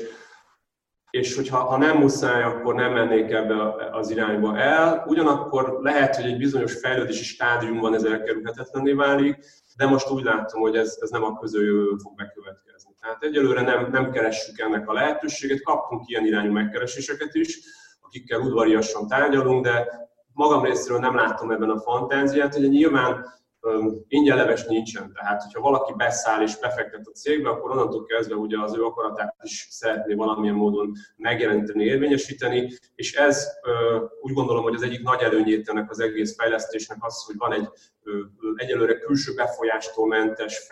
és 1.11 1.35
hogyha 1.35 1.57
ha 1.57 1.77
nem 1.77 1.97
muszáj, 1.97 2.43
akkor 2.43 2.75
nem 2.75 2.93
mennék 2.93 3.31
ebbe 3.31 3.55
az 3.91 4.09
irányba 4.09 4.57
el. 4.57 5.03
Ugyanakkor 5.07 5.77
lehet, 5.81 6.15
hogy 6.15 6.25
egy 6.25 6.37
bizonyos 6.37 6.73
fejlődési 6.73 7.23
stádiumban 7.23 7.93
ez 7.93 8.03
elkerülhetetlenné 8.03 8.91
válik, 8.91 9.35
de 9.81 9.87
most 9.87 10.09
úgy 10.09 10.23
látom, 10.23 10.61
hogy 10.61 10.75
ez, 10.75 10.97
ez 10.99 11.09
nem 11.09 11.23
a 11.23 11.39
közeljövőben 11.39 11.97
fog 11.97 12.15
bekövetkezni. 12.15 12.93
Tehát 12.99 13.23
egyelőre 13.23 13.61
nem, 13.61 13.89
nem 13.91 14.11
keressük 14.11 14.59
ennek 14.59 14.89
a 14.89 14.93
lehetőséget, 14.93 15.61
kaptunk 15.61 16.09
ilyen 16.09 16.25
irányú 16.25 16.51
megkereséseket 16.51 17.33
is, 17.35 17.59
akikkel 18.01 18.39
udvariasan 18.39 19.07
tárgyalunk, 19.07 19.63
de 19.63 19.87
magam 20.33 20.63
részéről 20.63 20.99
nem 20.99 21.15
látom 21.15 21.51
ebben 21.51 21.69
a 21.69 21.79
fantáziát, 21.79 22.53
hogy 22.53 22.69
nyilván 22.69 23.25
ingyen 24.07 24.37
leves 24.37 24.65
nincsen. 24.65 25.13
Tehát, 25.13 25.41
hogyha 25.43 25.61
valaki 25.61 25.93
beszáll 25.97 26.41
és 26.41 26.59
befektet 26.59 27.07
a 27.07 27.11
cégbe, 27.11 27.49
akkor 27.49 27.71
onnantól 27.71 28.05
kezdve 28.05 28.35
ugye 28.35 28.61
az 28.61 28.75
ő 28.75 28.83
akaratát 28.83 29.35
is 29.41 29.67
szeretné 29.69 30.13
valamilyen 30.13 30.55
módon 30.55 30.91
megjelenteni, 31.15 31.83
érvényesíteni, 31.83 32.71
és 32.95 33.13
ez 33.13 33.47
úgy 34.21 34.33
gondolom, 34.33 34.63
hogy 34.63 34.75
az 34.75 34.81
egyik 34.81 35.01
nagy 35.01 35.21
előnyét 35.21 35.69
ennek 35.69 35.89
az 35.89 35.99
egész 35.99 36.35
fejlesztésnek 36.35 36.97
az, 36.99 37.23
hogy 37.25 37.35
van 37.37 37.53
egy 37.53 37.69
egyelőre 38.55 38.97
külső 38.97 39.33
befolyástól 39.35 40.07
mentes 40.07 40.67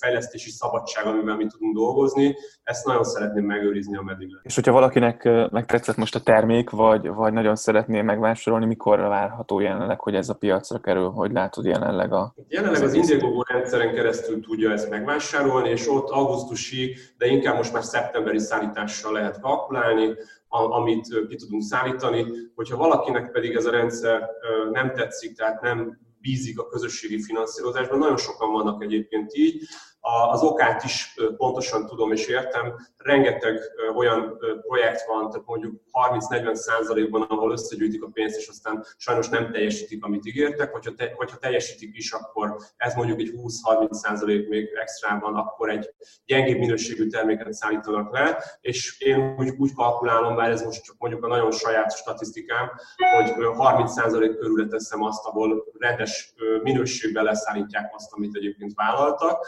fejlesztési 0.00 0.50
szabadság, 0.50 1.06
amivel 1.06 1.36
mi 1.36 1.46
tudunk 1.46 1.74
dolgozni. 1.74 2.36
Ezt 2.62 2.86
nagyon 2.86 3.04
szeretném 3.04 3.44
megőrizni, 3.44 3.96
ameddig 3.96 4.28
lehet. 4.28 4.46
És 4.46 4.54
hogyha 4.54 4.72
valakinek 4.72 5.28
megtetszett 5.50 5.96
most 5.96 6.14
a 6.14 6.20
termék, 6.20 6.70
vagy, 6.70 7.08
vagy 7.08 7.32
nagyon 7.32 7.56
szeretné 7.56 8.02
megvásárolni, 8.02 8.66
mikor 8.66 8.98
várható 8.98 9.60
jelenleg, 9.60 10.00
hogy 10.00 10.14
ez 10.14 10.28
a 10.28 10.34
piacra 10.34 10.78
kerül? 10.78 11.08
Hogy 11.08 11.32
látod 11.32 11.64
jelenleg 11.64 12.12
a... 12.12 12.34
Jelenleg 12.48 12.82
az 12.82 12.94
Indiegogo 12.94 13.42
rendszeren 13.42 13.94
keresztül 13.94 14.40
tudja 14.40 14.70
ezt 14.70 14.90
megvásárolni, 14.90 15.68
és 15.68 15.88
ott 15.88 16.10
augusztusi, 16.10 16.96
de 17.18 17.26
inkább 17.26 17.56
most 17.56 17.72
már 17.72 17.84
szeptemberi 17.84 18.38
szállítással 18.38 19.12
lehet 19.12 19.40
kalkulálni, 19.40 20.14
amit 20.48 21.26
ki 21.28 21.36
tudunk 21.36 21.62
szállítani. 21.62 22.26
Hogyha 22.54 22.76
valakinek 22.76 23.30
pedig 23.30 23.54
ez 23.54 23.64
a 23.64 23.70
rendszer 23.70 24.28
nem 24.72 24.92
tetszik, 24.94 25.36
tehát 25.36 25.60
nem 25.60 25.98
bízik 26.22 26.58
a 26.58 26.66
közösségi 26.66 27.22
finanszírozásban. 27.22 27.98
Nagyon 27.98 28.16
sokan 28.16 28.52
vannak 28.52 28.82
egyébként 28.82 29.34
így, 29.34 29.62
az 30.04 30.42
okát 30.42 30.84
is 30.84 31.14
pontosan 31.36 31.86
tudom 31.86 32.12
és 32.12 32.26
értem. 32.26 32.74
Rengeteg 32.96 33.60
olyan 33.94 34.38
projekt 34.60 35.06
van, 35.06 35.30
tehát 35.30 35.46
mondjuk 35.46 35.82
30-40 35.92 36.54
százalékban, 36.54 37.22
ahol 37.22 37.52
összegyűjtik 37.52 38.02
a 38.02 38.10
pénzt, 38.12 38.38
és 38.38 38.48
aztán 38.48 38.84
sajnos 38.96 39.28
nem 39.28 39.50
teljesítik, 39.50 40.04
amit 40.04 40.26
ígértek, 40.26 40.72
hogyha, 40.72 40.94
te, 40.94 41.12
hogyha 41.16 41.36
teljesítik 41.36 41.96
is, 41.96 42.12
akkor 42.12 42.56
ez 42.76 42.94
mondjuk 42.94 43.20
egy 43.20 43.32
20-30 43.36 43.92
százalék 43.92 44.48
még 44.48 44.68
extrában, 44.80 45.34
akkor 45.34 45.70
egy 45.70 45.94
gyengébb 46.26 46.58
minőségű 46.58 47.06
terméket 47.06 47.52
szállítanak 47.52 48.12
le, 48.12 48.44
és 48.60 49.00
én 49.00 49.34
úgy, 49.38 49.54
úgy 49.58 49.74
kalkulálom, 49.74 50.36
bár 50.36 50.50
ez 50.50 50.62
most 50.62 50.84
csak 50.84 50.96
mondjuk 50.98 51.24
a 51.24 51.28
nagyon 51.28 51.52
saját 51.52 51.96
statisztikám, 51.96 52.70
hogy 53.16 53.56
30 53.56 53.92
százalék 53.92 54.38
körül 54.38 54.68
teszem 54.68 55.02
azt, 55.02 55.26
ahol 55.26 55.64
rendes 55.78 56.34
minőségben 56.62 57.24
leszállítják 57.24 57.90
azt, 57.94 58.12
amit 58.12 58.36
egyébként 58.36 58.72
vállaltak 58.74 59.46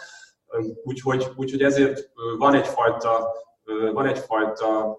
Úgyhogy, 0.83 1.33
úgyhogy 1.37 1.63
ezért 1.63 2.11
van 2.39 2.55
egyfajta, 2.55 3.33
van 3.93 4.07
egyfajta 4.07 4.99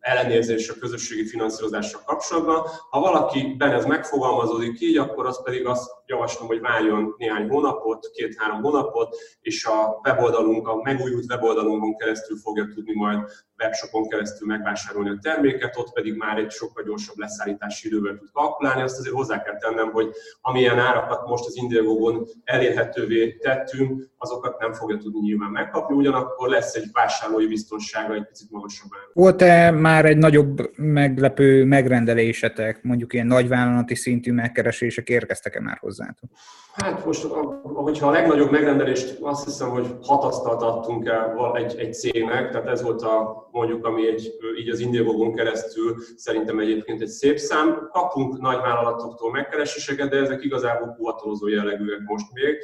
ellenérzés 0.00 0.68
a 0.68 0.74
közösségi 0.80 1.26
finanszírozással 1.26 2.00
kapcsolatban. 2.04 2.62
Ha 2.90 3.00
valaki 3.00 3.54
benne 3.58 3.74
ez 3.74 3.84
megfogalmazódik 3.84 4.80
így, 4.80 4.96
akkor 4.96 5.26
az 5.26 5.42
pedig 5.42 5.66
azt 5.66 5.90
javaslom, 6.06 6.48
hogy 6.48 6.60
várjon 6.60 7.14
néhány 7.18 7.48
hónapot, 7.48 8.10
két-három 8.12 8.62
hónapot, 8.62 9.16
és 9.40 9.64
a 9.64 10.00
weboldalunk, 10.04 10.68
a 10.68 10.80
megújult 10.82 11.30
weboldalunkon 11.30 11.96
keresztül 11.96 12.36
fogja 12.36 12.68
tudni 12.74 12.94
majd 12.94 13.18
webshopon 13.58 14.08
keresztül 14.08 14.46
megvásárolni 14.46 15.08
a 15.08 15.18
terméket, 15.22 15.76
ott 15.76 15.92
pedig 15.92 16.14
már 16.14 16.38
egy 16.38 16.50
sokkal 16.50 16.84
gyorsabb 16.84 17.16
leszállítási 17.16 17.86
idővel 17.86 18.16
tud 18.16 18.30
kalkulálni. 18.32 18.82
Azt 18.82 18.98
azért 18.98 19.14
hozzá 19.14 19.42
kell 19.42 19.58
tennem, 19.58 19.90
hogy 19.90 20.10
amilyen 20.40 20.78
árakat 20.78 21.26
most 21.26 21.46
az 21.46 21.56
Indiegogon 21.56 22.26
elérhetővé 22.44 23.36
tettünk, 23.36 24.08
azokat 24.18 24.58
nem 24.58 24.72
fogja 24.72 24.96
tudni 24.96 25.20
nyilván 25.20 25.50
megkapni, 25.50 25.94
ugyanakkor 25.94 26.48
lesz 26.48 26.74
egy 26.74 26.88
vásárlói 26.92 27.46
biztonsága 27.46 28.14
egy 28.14 28.26
picit 28.26 28.50
magasabb. 28.50 28.90
Volt-e 29.18 29.70
már 29.70 30.04
egy 30.04 30.16
nagyobb 30.16 30.70
meglepő 30.76 31.64
megrendelésetek, 31.64 32.82
mondjuk 32.82 33.12
ilyen 33.12 33.26
nagyvállalati 33.26 33.94
szintű 33.94 34.32
megkeresések 34.32 35.08
érkeztek-e 35.08 35.60
már 35.60 35.76
hozzátok? 35.80 36.30
Hát 36.74 37.04
most, 37.04 37.26
hogyha 37.62 38.08
a 38.08 38.10
legnagyobb 38.10 38.50
megrendelést 38.50 39.18
azt 39.20 39.44
hiszem, 39.44 39.68
hogy 39.68 39.96
hat 40.02 40.24
asztalt 40.24 40.62
adtunk 40.62 41.06
el 41.06 41.52
egy, 41.54 41.74
egy 41.78 41.94
cégnek, 41.94 42.50
tehát 42.50 42.68
ez 42.68 42.82
volt 42.82 43.02
a, 43.02 43.48
mondjuk, 43.52 43.86
ami 43.86 44.08
egy, 44.08 44.32
így 44.58 44.68
az 44.68 44.80
Indiegogon 44.80 45.34
keresztül 45.34 45.96
szerintem 46.16 46.58
egyébként 46.58 47.00
egy 47.00 47.08
szép 47.08 47.38
szám. 47.38 47.88
Kapunk 47.92 48.40
nagyvállalatoktól 48.40 49.30
megkereséseket, 49.30 50.10
de 50.10 50.16
ezek 50.16 50.44
igazából 50.44 50.94
kuvatolózó 50.96 51.48
jellegűek 51.48 52.00
most 52.04 52.26
még 52.32 52.56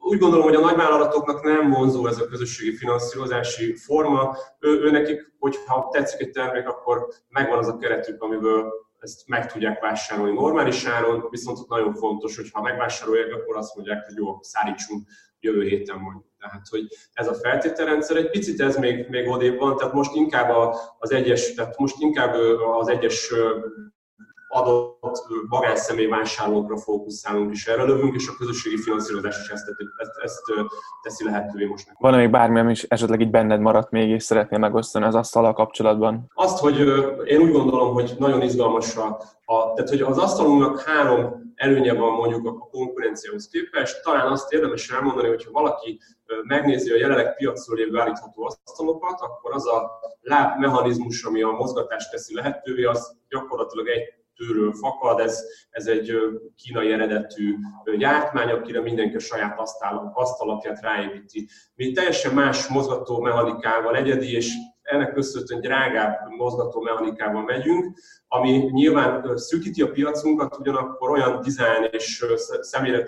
úgy 0.00 0.18
gondolom, 0.18 0.44
hogy 0.44 0.54
a 0.54 0.60
nagyvállalatoknak 0.60 1.42
nem 1.42 1.70
vonzó 1.70 2.06
ez 2.06 2.18
a 2.18 2.26
közösségi 2.26 2.76
finanszírozási 2.76 3.76
forma. 3.76 4.36
Ő, 4.58 4.80
ő 4.80 4.90
nekik, 4.90 5.32
hogyha 5.38 5.88
tetszik 5.92 6.20
egy 6.20 6.30
termék, 6.30 6.68
akkor 6.68 7.06
megvan 7.28 7.58
az 7.58 7.68
a 7.68 7.76
keretük, 7.76 8.22
amiből 8.22 8.72
ezt 8.98 9.28
meg 9.28 9.52
tudják 9.52 9.80
vásárolni 9.80 10.32
normális 10.32 10.84
áron, 10.84 11.26
viszont 11.30 11.58
ott 11.58 11.68
nagyon 11.68 11.94
fontos, 11.94 12.36
hogy 12.36 12.50
ha 12.52 12.62
megvásárolják, 12.62 13.34
akkor 13.34 13.56
azt 13.56 13.74
mondják, 13.74 14.04
hogy 14.06 14.16
jó, 14.16 14.38
szállítsunk 14.40 15.08
jövő 15.40 15.62
héten 15.62 15.98
mondjuk. 15.98 16.24
Tehát, 16.38 16.66
hogy 16.68 16.86
ez 17.12 17.28
a 17.28 17.34
feltételrendszer, 17.34 18.16
egy 18.16 18.30
picit 18.30 18.60
ez 18.60 18.76
még, 18.76 19.08
még 19.08 19.28
odébb 19.28 19.58
van, 19.58 19.76
tehát 19.76 19.92
most 19.92 20.14
inkább 20.14 20.74
az 20.98 21.10
egyes, 21.10 21.54
tehát 21.54 21.78
most 21.78 22.00
inkább 22.00 22.34
az 22.78 22.88
egyes 22.88 23.32
adott 24.50 25.26
magánszemély 25.48 26.06
vásárlókra 26.06 26.76
fókuszálunk, 26.76 27.52
és 27.52 27.66
erre 27.66 27.82
lövünk, 27.82 28.14
és 28.14 28.28
a 28.28 28.36
közösségi 28.38 28.76
finanszírozás 28.76 29.40
is 29.40 29.48
ezt, 29.48 29.66
ezt, 29.98 30.10
ezt 30.22 30.42
teszi 31.02 31.24
lehetővé 31.24 31.64
most 31.64 31.86
nekünk. 31.86 32.10
Van 32.10 32.18
még 32.18 32.30
bármi, 32.30 32.58
ami 32.58 32.70
is 32.70 32.82
esetleg 32.82 33.20
így 33.20 33.30
benned 33.30 33.60
maradt 33.60 33.90
még, 33.90 34.08
és 34.08 34.22
szeretnél 34.22 34.58
megosztani 34.58 35.04
az 35.04 35.14
asztalal 35.14 35.52
kapcsolatban? 35.52 36.30
Azt, 36.34 36.58
hogy 36.58 36.78
én 37.24 37.40
úgy 37.40 37.52
gondolom, 37.52 37.92
hogy 37.92 38.14
nagyon 38.18 38.42
izgalmas 38.42 38.96
a, 38.96 39.06
a 39.44 39.72
tehát 39.72 39.90
hogy 39.90 40.00
az 40.00 40.18
asztalunknak 40.18 40.80
három 40.80 41.52
előnye 41.54 41.94
van 41.94 42.12
mondjuk 42.12 42.46
a 42.46 42.68
konkurenciához 42.70 43.48
képest. 43.48 44.02
Talán 44.02 44.32
azt 44.32 44.52
érdemes 44.52 44.90
elmondani, 44.90 45.28
hogy 45.28 45.44
ha 45.44 45.50
valaki 45.50 46.00
megnézi 46.44 46.90
a 46.90 46.96
jelenleg 46.96 47.36
piacról 47.36 47.76
lévő 47.76 47.98
állítható 47.98 48.44
asztalokat, 48.44 49.20
akkor 49.20 49.54
az 49.54 49.66
a 49.66 49.90
lábmechanizmus, 50.20 51.24
ami 51.24 51.42
a 51.42 51.50
mozgatást 51.50 52.10
teszi 52.10 52.34
lehetővé, 52.34 52.84
az 52.84 53.16
gyakorlatilag 53.28 53.88
egy 53.88 54.19
tőről 54.40 54.72
fakad, 54.72 55.20
ez, 55.20 55.44
ez 55.70 55.86
egy 55.86 56.12
kínai 56.56 56.92
eredetű 56.92 57.56
gyártmány, 57.98 58.48
akire 58.48 58.80
mindenki 58.80 59.16
a 59.16 59.20
saját 59.20 59.58
asztal, 59.58 60.12
asztalapját 60.14 60.80
ráépíti. 60.80 61.48
Mi 61.74 61.92
teljesen 61.92 62.34
más 62.34 62.66
mozgató 62.66 63.20
mechanikával 63.20 63.96
egyedi, 63.96 64.34
és 64.34 64.54
ennek 64.82 65.12
köszönhetően 65.12 65.60
drágább 65.60 66.18
mozgató 66.36 66.80
mechanikával 66.80 67.42
megyünk, 67.42 67.98
ami 68.28 68.50
nyilván 68.50 69.36
szűkíti 69.36 69.82
a 69.82 69.90
piacunkat, 69.90 70.58
ugyanakkor 70.58 71.10
olyan 71.10 71.40
dizájn 71.40 71.88
és 71.90 72.24
személyre 72.60 73.04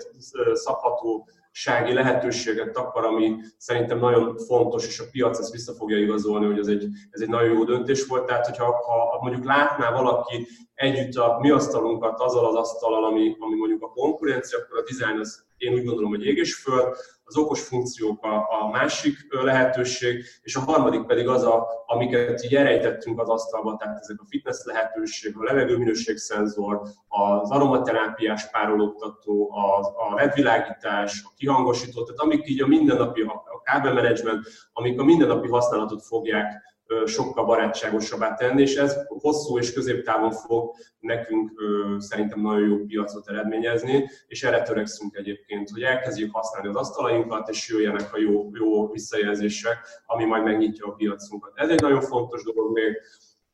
szabható 0.53 1.27
sági 1.55 1.93
lehetőséget 1.93 2.77
akar, 2.77 3.05
ami 3.05 3.35
szerintem 3.57 3.99
nagyon 3.99 4.37
fontos, 4.37 4.87
és 4.87 4.99
a 4.99 5.05
piac 5.11 5.39
ezt 5.39 5.51
vissza 5.51 5.73
fogja 5.73 5.97
igazolni, 5.97 6.45
hogy 6.45 6.59
ez 6.59 6.67
egy, 6.67 6.87
ez 7.09 7.21
egy 7.21 7.29
nagyon 7.29 7.53
jó 7.53 7.63
döntés 7.63 8.05
volt. 8.05 8.25
Tehát, 8.25 8.45
hogyha 8.45 8.65
ha 8.65 9.19
mondjuk 9.21 9.45
látná 9.45 9.91
valaki 9.91 10.47
együtt 10.73 11.15
a 11.15 11.37
mi 11.41 11.49
asztalunkat 11.49 12.19
azzal 12.19 12.45
az 12.45 12.55
asztalal, 12.55 13.05
ami, 13.05 13.35
ami 13.39 13.55
mondjuk 13.55 13.83
a 13.83 13.91
konkurencia, 13.91 14.59
akkor 14.59 14.77
a 14.77 14.83
design 14.83 15.19
az 15.19 15.45
én 15.63 15.73
úgy 15.73 15.83
gondolom, 15.83 16.09
hogy 16.09 16.25
ég 16.25 16.37
és 16.37 16.55
föl, 16.55 16.95
az 17.25 17.37
okos 17.37 17.61
funkciók 17.61 18.23
a, 18.23 18.35
a 18.61 18.69
másik 18.71 19.17
lehetőség, 19.29 20.25
és 20.41 20.55
a 20.55 20.59
harmadik 20.59 21.05
pedig 21.05 21.27
az, 21.27 21.43
a, 21.43 21.67
amiket 21.85 22.43
így 22.43 22.55
elejtettünk 22.55 23.19
az 23.19 23.29
asztalba, 23.29 23.75
tehát 23.75 23.99
ezek 23.99 24.21
a 24.21 24.25
fitness 24.27 24.63
lehetőség, 24.63 25.35
a 25.37 25.43
levegőminőségszenzor, 25.43 26.81
az 27.07 27.51
aromaterápiás 27.51 28.49
párologtató, 28.49 29.51
a, 29.51 29.79
a 29.79 30.15
ledvilágítás, 30.15 31.21
a 31.25 31.31
kihangosító, 31.37 32.03
tehát 32.03 32.19
amik 32.19 32.49
így 32.49 32.61
a 32.61 32.67
mindennapi, 32.67 33.21
a 33.21 33.61
kábelmenedzsment, 33.63 34.47
amik 34.73 34.99
a 34.99 35.03
mindennapi 35.03 35.47
használatot 35.47 36.05
fogják 36.05 36.72
sokkal 37.05 37.45
barátságosabbá 37.45 38.33
tenni, 38.33 38.61
és 38.61 38.75
ez 38.75 38.97
hosszú 39.07 39.57
és 39.57 39.73
középtávon 39.73 40.31
fog 40.31 40.75
nekünk 40.99 41.51
szerintem 41.97 42.41
nagyon 42.41 42.67
jó 42.67 42.77
piacot 42.77 43.29
eredményezni, 43.29 44.09
és 44.27 44.43
erre 44.43 44.61
törekszünk 44.61 45.15
egyébként, 45.15 45.69
hogy 45.69 45.81
elkezdjük 45.81 46.35
használni 46.35 46.67
az 46.67 46.75
asztalainkat, 46.75 47.49
és 47.49 47.69
jöjjenek 47.69 48.13
a 48.13 48.19
jó, 48.19 48.49
jó 48.53 48.91
visszajelzések, 48.91 49.77
ami 50.05 50.25
majd 50.25 50.43
megnyitja 50.43 50.87
a 50.87 50.91
piacunkat. 50.91 51.51
Ez 51.55 51.69
egy 51.69 51.81
nagyon 51.81 52.01
fontos 52.01 52.43
dolog 52.43 52.73
még. 52.73 53.01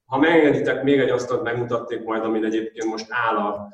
Ha 0.05 0.17
megengeditek, 0.17 0.83
még 0.83 0.99
egy 0.99 1.09
asztalt 1.09 1.43
megmutatték 1.43 2.03
majd, 2.03 2.23
amin 2.23 2.45
egyébként 2.45 2.85
most 2.85 3.07
áll 3.09 3.35
a, 3.35 3.67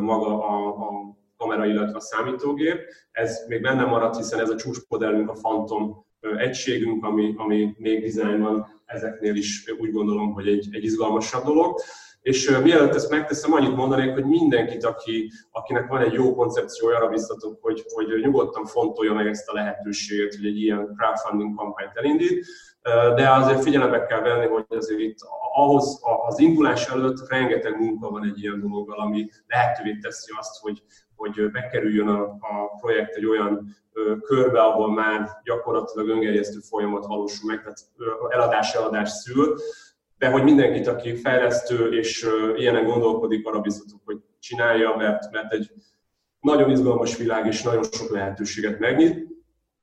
maga 0.00 0.48
a, 0.48 0.66
a 0.66 1.16
kamera, 1.36 1.66
illetve 1.66 1.96
a 1.96 2.00
számítógép. 2.00 2.80
Ez 3.10 3.44
még 3.48 3.62
benne 3.62 3.84
maradt, 3.84 4.16
hiszen 4.16 4.40
ez 4.40 4.50
a 4.50 4.56
csúcsmodellünk, 4.56 5.30
a 5.30 5.32
Phantom 5.32 6.06
egységünk, 6.36 7.04
ami, 7.04 7.34
ami 7.36 7.74
még 7.78 8.00
dizájnban 8.00 8.77
ezeknél 8.88 9.34
is 9.34 9.74
úgy 9.78 9.92
gondolom, 9.92 10.32
hogy 10.32 10.48
egy, 10.48 10.68
egy 10.70 10.84
izgalmasabb 10.84 11.44
dolog. 11.44 11.80
És 12.20 12.58
mielőtt 12.62 12.94
ezt 12.94 13.10
megteszem, 13.10 13.52
annyit 13.52 13.76
mondanék, 13.76 14.12
hogy 14.12 14.24
mindenkit, 14.24 14.84
aki, 14.84 15.32
akinek 15.50 15.86
van 15.86 16.02
egy 16.02 16.12
jó 16.12 16.34
koncepciója, 16.34 16.96
arra 16.96 17.08
biztatok, 17.08 17.58
hogy, 17.60 17.84
hogy 17.94 18.06
nyugodtan 18.20 18.64
fontolja 18.64 19.12
meg 19.12 19.26
ezt 19.26 19.48
a 19.48 19.52
lehetőséget, 19.52 20.34
hogy 20.34 20.46
egy 20.46 20.60
ilyen 20.60 20.94
crowdfunding 20.96 21.56
kampányt 21.56 21.96
elindít. 21.96 22.46
De 23.14 23.32
azért 23.32 23.62
figyelembe 23.62 24.06
kell 24.06 24.20
venni, 24.20 24.46
hogy 24.46 24.64
azért 24.68 25.00
itt 25.00 25.18
ahhoz 25.54 26.00
az 26.26 26.38
indulás 26.38 26.88
előtt 26.88 27.28
rengeteg 27.28 27.80
munka 27.80 28.10
van 28.10 28.24
egy 28.24 28.42
ilyen 28.42 28.60
dologgal, 28.60 28.98
ami 28.98 29.28
lehetővé 29.46 29.98
teszi 30.00 30.32
azt, 30.38 30.60
hogy, 30.60 30.82
hogy 31.18 31.50
bekerüljön 31.50 32.08
a, 32.08 32.22
a 32.22 32.76
projekt 32.80 33.14
egy 33.14 33.26
olyan 33.26 33.76
körbe, 34.22 34.60
ahol 34.60 34.92
már 34.92 35.28
gyakorlatilag 35.44 36.08
öngerjesztő 36.08 36.58
folyamat 36.58 37.06
valósul 37.06 37.50
meg, 37.50 37.60
tehát 37.60 37.78
eladás-eladás 38.28 39.10
szül, 39.10 39.56
de 40.18 40.30
hogy 40.30 40.42
mindenkit, 40.42 40.86
aki 40.86 41.16
fejlesztő 41.16 41.92
és 41.92 42.28
ilyenek 42.56 42.84
gondolkodik, 42.84 43.46
arra 43.46 43.60
biztatok, 43.60 44.00
hogy 44.04 44.18
csinálja, 44.38 44.96
mert, 44.96 45.30
mert 45.30 45.52
egy 45.52 45.70
nagyon 46.40 46.70
izgalmas 46.70 47.16
világ 47.16 47.46
és 47.46 47.62
nagyon 47.62 47.82
sok 47.82 48.10
lehetőséget 48.10 48.78
megnyit, 48.78 49.26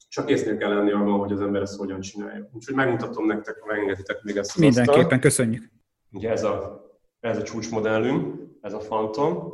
csak 0.09 0.29
észnél 0.29 0.57
kell 0.57 0.73
lenni 0.73 0.91
abban, 0.91 1.19
hogy 1.19 1.31
az 1.31 1.41
ember 1.41 1.61
ezt 1.61 1.77
hogyan 1.77 1.99
csinálja. 1.99 2.49
Úgyhogy 2.53 2.75
megmutatom 2.75 3.25
nektek, 3.25 3.59
ha 3.59 3.65
megengeditek 3.65 4.23
még 4.23 4.37
ezt 4.37 4.57
Mindenképpen, 4.57 5.19
köszönjük. 5.19 5.71
Ugye 6.11 6.29
ez 6.29 6.43
a, 6.43 6.83
ez 7.19 7.37
a 7.37 7.43
csúcsmodellünk, 7.43 8.35
ez 8.61 8.73
a 8.73 8.77
Phantom. 8.77 9.53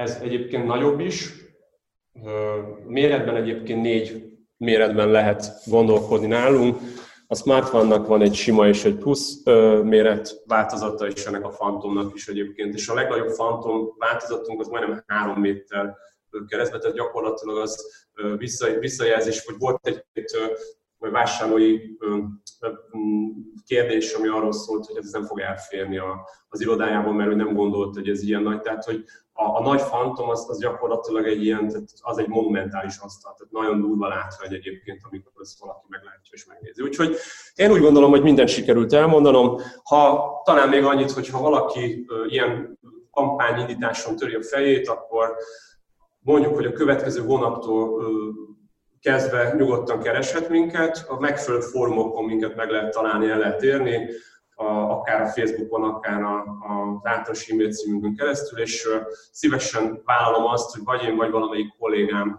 Ez 0.00 0.18
egyébként 0.22 0.66
nagyobb 0.66 1.00
is. 1.00 1.32
Méretben 2.86 3.36
egyébként 3.36 3.82
négy 3.82 4.32
méretben 4.56 5.10
lehet 5.10 5.44
gondolkodni 5.66 6.26
nálunk. 6.26 6.78
A 7.26 7.34
Smartphone-nak 7.34 8.06
van 8.06 8.22
egy 8.22 8.34
sima 8.34 8.68
és 8.68 8.84
egy 8.84 8.96
plusz 8.96 9.42
méret 9.82 10.42
változata 10.46 11.06
is 11.06 11.24
ennek 11.24 11.44
a 11.44 11.48
Phantomnak 11.48 12.14
is 12.14 12.28
egyébként, 12.28 12.74
és 12.74 12.88
a 12.88 12.94
legnagyobb 12.94 13.32
Phantom 13.32 13.94
változatunk 13.98 14.60
az 14.60 14.68
majdnem 14.68 15.04
3 15.06 15.40
méter 15.40 15.96
keresztbe, 16.46 16.78
tehát 16.78 16.96
gyakorlatilag 16.96 17.56
az 17.56 17.86
visszajelzés, 18.78 19.44
hogy 19.44 19.54
volt 19.58 19.86
egy, 19.86 20.04
egy 20.12 20.30
vagy 21.00 21.10
vásárlói 21.10 21.78
kérdés, 23.66 24.12
ami 24.12 24.28
arról 24.28 24.52
szólt, 24.52 24.86
hogy 24.86 24.96
ez 24.96 25.10
nem 25.10 25.24
fog 25.24 25.40
elférni 25.40 26.00
az 26.48 26.60
irodájában, 26.60 27.14
mert 27.14 27.30
ő 27.30 27.34
nem 27.34 27.54
gondolt, 27.54 27.94
hogy 27.94 28.08
ez 28.08 28.22
ilyen 28.22 28.42
nagy. 28.42 28.60
Tehát, 28.60 28.84
hogy 28.84 29.04
a, 29.32 29.44
a 29.44 29.62
nagy 29.62 29.80
fantom 29.80 30.28
az, 30.28 30.46
az 30.48 30.58
gyakorlatilag 30.58 31.26
egy 31.26 31.44
ilyen, 31.44 31.68
tehát 31.68 31.88
az 32.00 32.18
egy 32.18 32.28
monumentális 32.28 32.96
asztal, 32.98 33.34
tehát 33.36 33.52
nagyon 33.52 33.80
durva 33.80 34.08
látvány 34.08 34.54
egyébként, 34.54 35.00
amikor 35.10 35.32
ezt 35.40 35.60
valaki 35.60 35.86
meglátja 35.88 36.30
és 36.30 36.46
megnézi. 36.46 36.82
Úgyhogy 36.82 37.16
én 37.54 37.70
úgy 37.70 37.80
gondolom, 37.80 38.10
hogy 38.10 38.22
mindent 38.22 38.48
sikerült 38.48 38.92
elmondanom. 38.92 39.60
Ha 39.82 40.30
talán 40.44 40.68
még 40.68 40.84
annyit, 40.84 41.10
hogy 41.10 41.28
ha 41.28 41.40
valaki 41.40 42.06
ilyen 42.26 42.78
kampányindításon 43.10 44.16
töri 44.16 44.34
a 44.34 44.42
fejét, 44.42 44.88
akkor 44.88 45.36
mondjuk, 46.20 46.54
hogy 46.54 46.66
a 46.66 46.72
következő 46.72 47.20
hónaptól 47.20 48.04
kezdve 49.00 49.54
nyugodtan 49.56 50.00
kereshet 50.00 50.48
minket, 50.48 51.04
a 51.08 51.20
megfelelő 51.20 51.62
fórumokon 51.62 52.24
minket 52.24 52.56
meg 52.56 52.70
lehet 52.70 52.92
találni, 52.92 53.28
el 53.28 53.38
lehet 53.38 53.62
érni, 53.62 54.08
a, 54.54 54.64
akár 54.64 55.20
a 55.20 55.26
Facebookon, 55.26 55.84
akár 55.84 56.22
a, 56.22 56.36
a 56.38 57.00
általános 57.02 57.48
e-mail 57.48 57.72
címünkön 57.72 58.16
keresztül, 58.16 58.58
és 58.58 58.88
szívesen 59.32 60.02
vállalom 60.04 60.44
azt, 60.44 60.72
hogy 60.74 60.84
vagy 60.84 61.02
én, 61.02 61.16
vagy 61.16 61.30
valamelyik 61.30 61.76
kollégám 61.78 62.38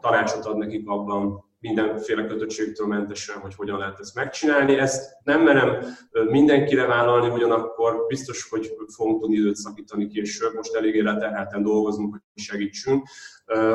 tanácsot 0.00 0.44
ad 0.44 0.56
nekik 0.56 0.88
abban, 0.88 1.44
mindenféle 1.62 2.26
kötöttségtől 2.26 2.86
mentesen, 2.86 3.36
hogy 3.36 3.54
hogyan 3.54 3.78
lehet 3.78 3.98
ezt 3.98 4.14
megcsinálni. 4.14 4.78
Ezt 4.78 5.16
nem 5.24 5.42
merem 5.42 5.76
mindenkire 6.10 6.86
vállalni, 6.86 7.28
ugyanakkor 7.28 8.06
biztos, 8.06 8.48
hogy 8.48 8.74
fogunk 8.94 9.20
tudni 9.20 9.36
időt 9.36 9.56
szakítani 9.56 10.06
később. 10.06 10.54
Most 10.54 10.74
eléggé 10.74 11.00
leterhelten 11.00 11.62
dolgozunk, 11.62 12.12
hogy 12.12 12.20
segítsünk. 12.44 13.06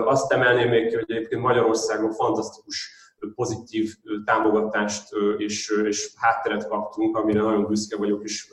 Azt 0.05 0.31
emelném 0.31 0.69
még 0.69 0.87
ki, 0.87 0.95
hogy 0.95 1.11
egyébként 1.11 1.41
Magyarországon 1.41 2.11
fantasztikus 2.11 2.91
pozitív 3.35 3.95
támogatást 4.25 5.09
és, 5.37 5.73
és 5.85 6.11
hátteret 6.15 6.67
kaptunk, 6.67 7.17
amire 7.17 7.41
nagyon 7.41 7.67
büszke 7.67 7.97
vagyok, 7.97 8.23
és 8.23 8.49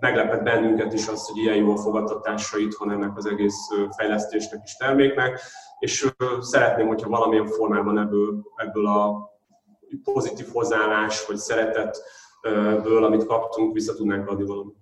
meglepett 0.00 0.42
bennünket 0.42 0.92
is 0.92 1.08
az, 1.08 1.28
hogy 1.28 1.42
ilyen 1.42 1.56
jó 1.56 1.72
a 1.72 1.76
fogadtatása 1.76 2.58
itthon 2.58 2.90
ennek 2.90 3.16
az 3.16 3.26
egész 3.26 3.56
fejlesztésnek 3.96 4.60
és 4.64 4.76
terméknek, 4.76 5.40
és 5.78 6.10
szeretném, 6.40 6.86
hogyha 6.86 7.08
valamilyen 7.08 7.46
formában 7.46 7.98
ebből, 7.98 8.42
ebből 8.56 8.86
a 8.86 9.30
pozitív 10.02 10.46
hozzáállás 10.52 11.26
vagy 11.26 11.36
szeretetből, 11.36 13.04
amit 13.04 13.26
kaptunk, 13.26 13.74
vissza 13.74 13.94
tudnánk 13.94 14.28
adni 14.28 14.44
valamit. 14.44 14.78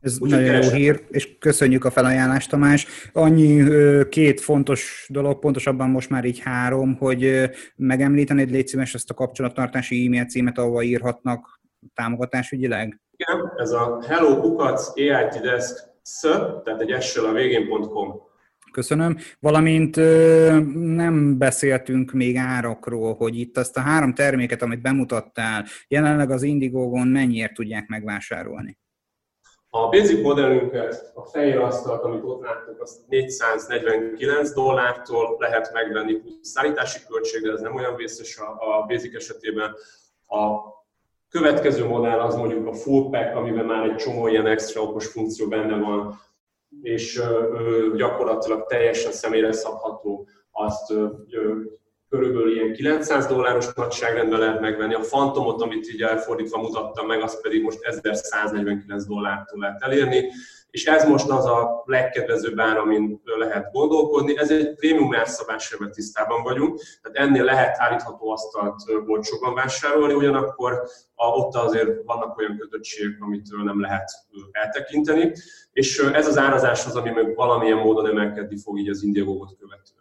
Ez 0.00 0.20
Úgy 0.20 0.30
nagyon 0.30 0.62
jó 0.62 0.70
hír, 0.70 1.04
és 1.08 1.38
köszönjük 1.38 1.84
a 1.84 1.90
felajánlást, 1.90 2.50
Tamás. 2.50 2.86
Annyi 3.12 3.64
két 4.08 4.40
fontos 4.40 5.06
dolog, 5.08 5.38
pontosabban 5.38 5.90
most 5.90 6.10
már 6.10 6.24
így 6.24 6.38
három, 6.38 6.96
hogy 6.96 7.50
megemlítenéd, 7.76 8.50
légy 8.50 8.66
szíves 8.66 8.94
ezt 8.94 9.10
a 9.10 9.14
kapcsolattartási 9.14 10.06
e-mail 10.06 10.24
címet, 10.24 10.58
ahova 10.58 10.82
írhatnak 10.82 11.60
támogatásügyileg? 11.94 13.00
Igen, 13.20 13.52
ez 13.56 13.70
a 13.70 14.02
hello 14.06 14.40
kukac 14.40 14.92
AIT 14.96 15.40
Desk 15.40 15.88
tehát 16.64 16.80
egy 16.80 16.90
essel 16.90 17.24
a 17.24 17.32
végén.com. 17.32 18.28
Köszönöm. 18.72 19.16
Valamint 19.40 19.96
nem 20.94 21.38
beszéltünk 21.38 22.12
még 22.12 22.36
árakról, 22.36 23.14
hogy 23.14 23.38
itt 23.38 23.56
azt 23.56 23.76
a 23.76 23.80
három 23.80 24.14
terméket, 24.14 24.62
amit 24.62 24.82
bemutattál, 24.82 25.64
jelenleg 25.88 26.30
az 26.30 26.42
Indiegogon 26.42 27.06
mennyiért 27.06 27.54
tudják 27.54 27.88
megvásárolni? 27.88 28.78
A 29.70 29.88
basic 29.88 30.22
modellünket, 30.22 31.12
a 31.14 31.24
fehér 31.24 31.58
asztalt, 31.58 32.02
amit 32.02 32.22
ott 32.24 32.42
láttok, 32.42 32.82
az 32.82 33.04
449 33.08 34.52
dollártól 34.52 35.36
lehet 35.38 35.72
megvenni, 35.72 36.14
plusz 36.14 36.48
szállítási 36.48 36.98
költség, 37.08 37.42
de 37.42 37.52
ez 37.52 37.60
nem 37.60 37.74
olyan 37.74 37.96
vészes 37.96 38.38
a, 38.38 38.50
a 38.50 38.86
basic 38.86 39.14
esetében. 39.14 39.74
A 40.26 40.78
következő 41.30 41.86
modell 41.86 42.18
az 42.18 42.34
mondjuk 42.34 42.66
a 42.66 42.72
full 42.72 43.10
pack, 43.10 43.36
amiben 43.36 43.64
már 43.64 43.84
egy 43.84 43.96
csomó 43.96 44.28
ilyen 44.28 44.46
extra 44.46 44.82
okos 44.82 45.06
funkció 45.06 45.48
benne 45.48 45.78
van, 45.78 46.20
és 46.82 47.22
gyakorlatilag 47.96 48.66
teljesen 48.66 49.12
személyre 49.12 49.52
szabható, 49.52 50.28
azt 50.50 50.92
körülbelül 52.08 52.52
ilyen 52.52 52.72
900 52.72 53.26
dolláros 53.26 53.72
nagyságrendben 53.74 54.38
lehet 54.38 54.60
megvenni. 54.60 54.94
A 54.94 55.02
Fantomot, 55.02 55.62
amit 55.62 55.92
így 55.92 56.02
elfordítva 56.02 56.60
mutattam 56.60 57.06
meg, 57.06 57.22
az 57.22 57.40
pedig 57.40 57.62
most 57.62 57.82
1149 57.82 59.04
dollártól 59.04 59.60
lehet 59.60 59.82
elérni, 59.82 60.30
és 60.70 60.86
ez 60.86 61.04
most 61.04 61.28
az 61.28 61.44
a 61.44 61.82
legkedvezőbb 61.84 62.58
ár, 62.58 62.76
amin 62.76 63.20
lehet 63.24 63.72
gondolkodni. 63.72 64.38
Ez 64.38 64.50
egy 64.50 64.74
prémium 64.74 65.14
ebben 65.14 65.92
tisztában 65.92 66.42
vagyunk, 66.42 66.80
tehát 67.02 67.28
ennél 67.28 67.44
lehet 67.44 67.76
állítható 67.78 68.30
asztalt 68.30 68.82
olcsóban 69.06 69.54
vásárolni, 69.54 70.14
ugyanakkor 70.14 70.82
a, 71.14 71.26
ott 71.26 71.54
azért 71.54 72.04
vannak 72.04 72.38
olyan 72.38 72.56
kötöttségek, 72.58 73.16
amitől 73.20 73.62
nem 73.62 73.80
lehet 73.80 74.10
eltekinteni, 74.50 75.32
és 75.72 75.98
ez 75.98 76.26
az 76.26 76.38
árazás 76.38 76.86
az, 76.86 76.96
ami 76.96 77.10
meg 77.10 77.34
valamilyen 77.34 77.78
módon 77.78 78.06
emelkedni 78.06 78.58
fog 78.58 78.78
így 78.78 78.88
az 78.88 79.02
Indiegogot 79.02 79.56
követően. 79.58 79.99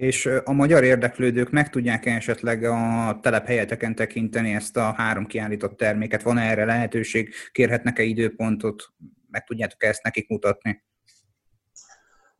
És 0.00 0.28
a 0.44 0.52
magyar 0.52 0.84
érdeklődők 0.84 1.50
meg 1.50 1.70
tudják 1.70 2.06
esetleg 2.06 2.64
a 2.64 3.18
telephelyeteken 3.22 3.94
tekinteni 3.94 4.54
ezt 4.54 4.76
a 4.76 4.92
három 4.96 5.26
kiállított 5.26 5.76
terméket? 5.76 6.22
Van 6.22 6.38
erre 6.38 6.64
lehetőség? 6.64 7.34
Kérhetnek-e 7.52 8.02
időpontot? 8.02 8.82
Meg 9.30 9.44
tudjátok 9.44 9.84
ezt 9.84 10.02
nekik 10.02 10.28
mutatni? 10.28 10.84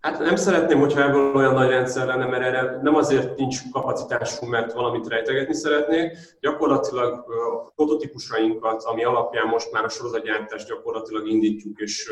Hát 0.01 0.19
nem 0.19 0.37
szeretném, 0.37 0.79
hogyha 0.79 1.03
ebből 1.03 1.35
olyan 1.35 1.55
nagy 1.55 1.69
rendszer 1.69 2.07
lenne, 2.07 2.27
mert 2.27 2.43
erre 2.43 2.79
nem 2.83 2.95
azért 2.95 3.37
nincs 3.37 3.59
kapacitásunk, 3.71 4.51
mert 4.51 4.73
valamit 4.73 5.09
rejtegetni 5.09 5.55
szeretnék. 5.55 6.17
Gyakorlatilag 6.41 7.25
a 7.31 7.73
prototípusainkat, 7.75 8.83
ami 8.83 9.05
alapján 9.05 9.47
most 9.47 9.73
már 9.73 9.85
a 9.85 9.89
sorozatgyártást 9.89 10.69
gyakorlatilag 10.69 11.29
indítjuk, 11.29 11.81
és, 11.81 12.11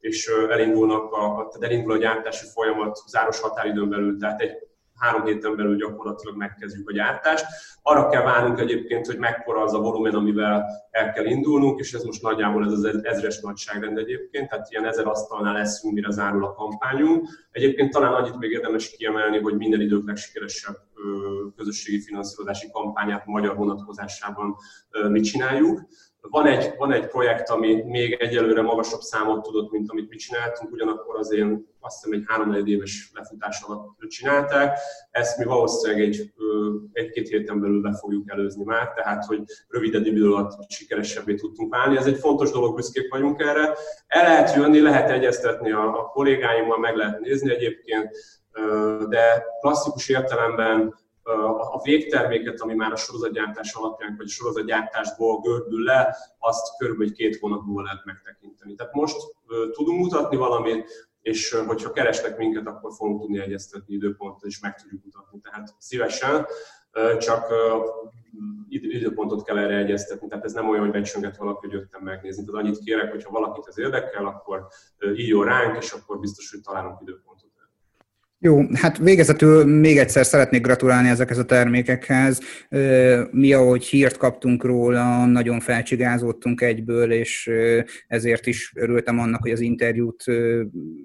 és 0.00 0.30
elindulnak 0.50 1.12
a, 1.12 1.48
tehát 1.52 1.72
elindul 1.72 1.92
a 1.92 1.98
gyártási 1.98 2.46
folyamat 2.54 2.98
záros 3.06 3.40
határidőn 3.40 3.88
belül, 3.88 4.18
tehát 4.18 4.40
egy 4.40 4.67
három 4.98 5.24
héten 5.24 5.56
belül 5.56 5.76
gyakorlatilag 5.76 6.36
megkezdjük 6.36 6.88
a 6.88 6.92
gyártást. 6.92 7.44
Arra 7.82 8.08
kell 8.08 8.22
várnunk 8.22 8.58
egyébként, 8.58 9.06
hogy 9.06 9.18
mekkora 9.18 9.62
az 9.62 9.74
a 9.74 9.78
volumen, 9.78 10.14
amivel 10.14 10.64
el 10.90 11.12
kell 11.12 11.24
indulnunk, 11.24 11.80
és 11.80 11.92
ez 11.92 12.02
most 12.02 12.22
nagyjából 12.22 12.64
ez 12.64 12.72
az 12.72 12.84
ezres 13.02 13.40
nagyságrend 13.40 13.98
egyébként, 13.98 14.48
tehát 14.48 14.70
ilyen 14.70 14.86
ezer 14.86 15.06
asztalnál 15.06 15.52
leszünk, 15.52 15.94
mire 15.94 16.10
zárul 16.10 16.44
a 16.44 16.52
kampányunk. 16.52 17.28
Egyébként 17.50 17.92
talán 17.92 18.12
annyit 18.12 18.38
még 18.38 18.50
érdemes 18.50 18.90
kiemelni, 18.90 19.38
hogy 19.38 19.56
minden 19.56 19.80
idők 19.80 20.06
legsikeresebb 20.06 20.76
közösségi 21.56 22.00
finanszírozási 22.00 22.70
kampányát 22.72 23.26
magyar 23.26 23.56
vonatkozásában 23.56 24.56
mi 25.08 25.20
csináljuk. 25.20 25.80
Van 26.20 26.46
egy, 26.46 26.74
van 26.76 26.92
egy 26.92 27.06
projekt, 27.06 27.48
ami 27.48 27.82
még 27.82 28.12
egyelőre 28.12 28.62
magasabb 28.62 29.00
számot 29.00 29.42
tudott, 29.42 29.70
mint 29.70 29.90
amit 29.90 30.08
mi 30.08 30.16
csináltunk, 30.16 30.72
ugyanakkor 30.72 31.16
az 31.16 31.32
én 31.32 31.66
azt 31.80 32.04
hiszem 32.04 32.18
egy 32.18 32.24
három 32.26 32.66
éves 32.66 33.10
lefutás 33.14 33.62
alatt 33.66 33.98
csinálták. 34.08 34.78
Ezt 35.10 35.38
mi 35.38 35.44
valószínűleg 35.44 36.02
egy, 36.02 36.32
egy-két 36.92 37.28
héten 37.28 37.60
belül 37.60 37.80
be 37.80 37.96
fogjuk 38.00 38.30
előzni 38.30 38.64
már, 38.64 38.92
tehát 38.92 39.24
hogy 39.24 39.42
rövidebb 39.68 40.06
idő 40.06 40.32
alatt 40.32 40.70
sikeresebbé 40.70 41.34
tudtunk 41.34 41.74
válni. 41.74 41.96
Ez 41.96 42.06
egy 42.06 42.18
fontos 42.18 42.50
dolog, 42.50 42.74
büszkék 42.74 43.10
vagyunk 43.10 43.40
erre. 43.40 43.76
El 44.06 44.22
lehet 44.22 44.54
jönni, 44.54 44.80
lehet 44.80 45.10
egyeztetni 45.10 45.72
a, 45.72 45.98
a 45.98 46.04
kollégáimmal, 46.04 46.78
meg 46.78 46.96
lehet 46.96 47.20
nézni 47.20 47.50
egyébként, 47.50 48.10
de 49.08 49.44
klasszikus 49.60 50.08
értelemben 50.08 50.94
a 51.72 51.80
végterméket, 51.82 52.60
ami 52.60 52.74
már 52.74 52.92
a 52.92 52.96
sorozatgyártás 52.96 53.74
alapján, 53.74 54.14
vagy 54.16 54.26
a 54.26 54.30
sorozatgyártásból 54.30 55.40
gördül 55.40 55.84
le, 55.84 56.16
azt 56.38 56.76
körülbelül 56.78 57.14
két 57.14 57.38
hónap 57.38 57.64
múlva 57.64 57.82
lehet 57.82 58.04
megtekinteni. 58.04 58.74
Tehát 58.74 58.94
most 58.94 59.16
tudunk 59.70 59.98
mutatni 59.98 60.36
valamit, 60.36 61.08
és 61.22 61.50
hogyha 61.66 61.92
keresnek 61.92 62.36
minket, 62.36 62.66
akkor 62.66 62.92
fogunk 62.92 63.20
tudni 63.20 63.38
egyeztetni 63.38 63.94
időpontot, 63.94 64.44
és 64.44 64.60
meg 64.60 64.74
tudjuk 64.74 65.04
mutatni. 65.04 65.40
Tehát 65.40 65.74
szívesen, 65.78 66.46
csak 67.18 67.52
időpontot 68.68 69.44
kell 69.44 69.58
erre 69.58 69.76
egyeztetni, 69.76 70.28
tehát 70.28 70.44
ez 70.44 70.52
nem 70.52 70.68
olyan, 70.68 70.82
hogy 70.82 70.90
becsönget 70.90 71.36
valaki, 71.36 71.66
hogy 71.66 71.72
jöttem 71.72 72.02
megnézni. 72.02 72.44
Tehát 72.44 72.64
annyit 72.64 72.78
kérek, 72.78 73.10
hogyha 73.10 73.30
valakit 73.30 73.66
ez 73.66 73.78
érdekel, 73.78 74.26
akkor 74.26 74.66
írjon 75.14 75.44
ránk, 75.44 75.76
és 75.76 75.92
akkor 75.92 76.18
biztos, 76.18 76.50
hogy 76.50 76.60
találunk 76.60 77.00
időpontot. 77.00 77.47
Jó, 78.40 78.62
hát 78.72 78.98
végezetül 78.98 79.64
még 79.64 79.98
egyszer 79.98 80.26
szeretnék 80.26 80.62
gratulálni 80.62 81.08
ezekhez 81.08 81.38
a 81.38 81.44
termékekhez. 81.44 82.40
Mi, 83.30 83.52
ahogy 83.52 83.84
hírt 83.84 84.16
kaptunk 84.16 84.64
róla, 84.64 85.26
nagyon 85.26 85.60
felcsigázottunk 85.60 86.60
egyből, 86.60 87.12
és 87.12 87.50
ezért 88.06 88.46
is 88.46 88.72
örültem 88.76 89.18
annak, 89.18 89.40
hogy 89.40 89.50
az 89.50 89.60
interjút 89.60 90.24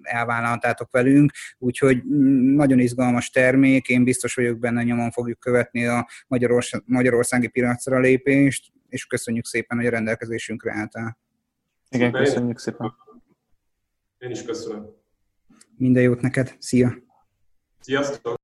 elvállaltátok 0.01 0.91
velünk. 0.91 1.31
Úgyhogy 1.57 2.03
mm, 2.05 2.55
nagyon 2.55 2.79
izgalmas 2.79 3.29
termék, 3.29 3.87
én 3.87 4.03
biztos 4.03 4.33
vagyok 4.35 4.59
benne, 4.59 4.83
nyomon 4.83 5.11
fogjuk 5.11 5.39
követni 5.39 5.85
a 5.85 6.07
magyarországi 6.85 7.47
piacra 7.47 7.99
lépést, 7.99 8.71
és 8.89 9.05
köszönjük 9.05 9.45
szépen, 9.45 9.77
hogy 9.77 9.85
a 9.85 9.89
rendelkezésünkre 9.89 10.73
álltál. 10.73 11.17
Igen, 11.89 12.11
köszönjük 12.11 12.59
szépen. 12.59 12.93
Én 14.17 14.29
is 14.29 14.43
köszönöm. 14.43 14.85
Minden 15.77 16.03
jót 16.03 16.21
neked, 16.21 16.55
szia! 16.59 17.11
Sziasztok! 17.83 18.42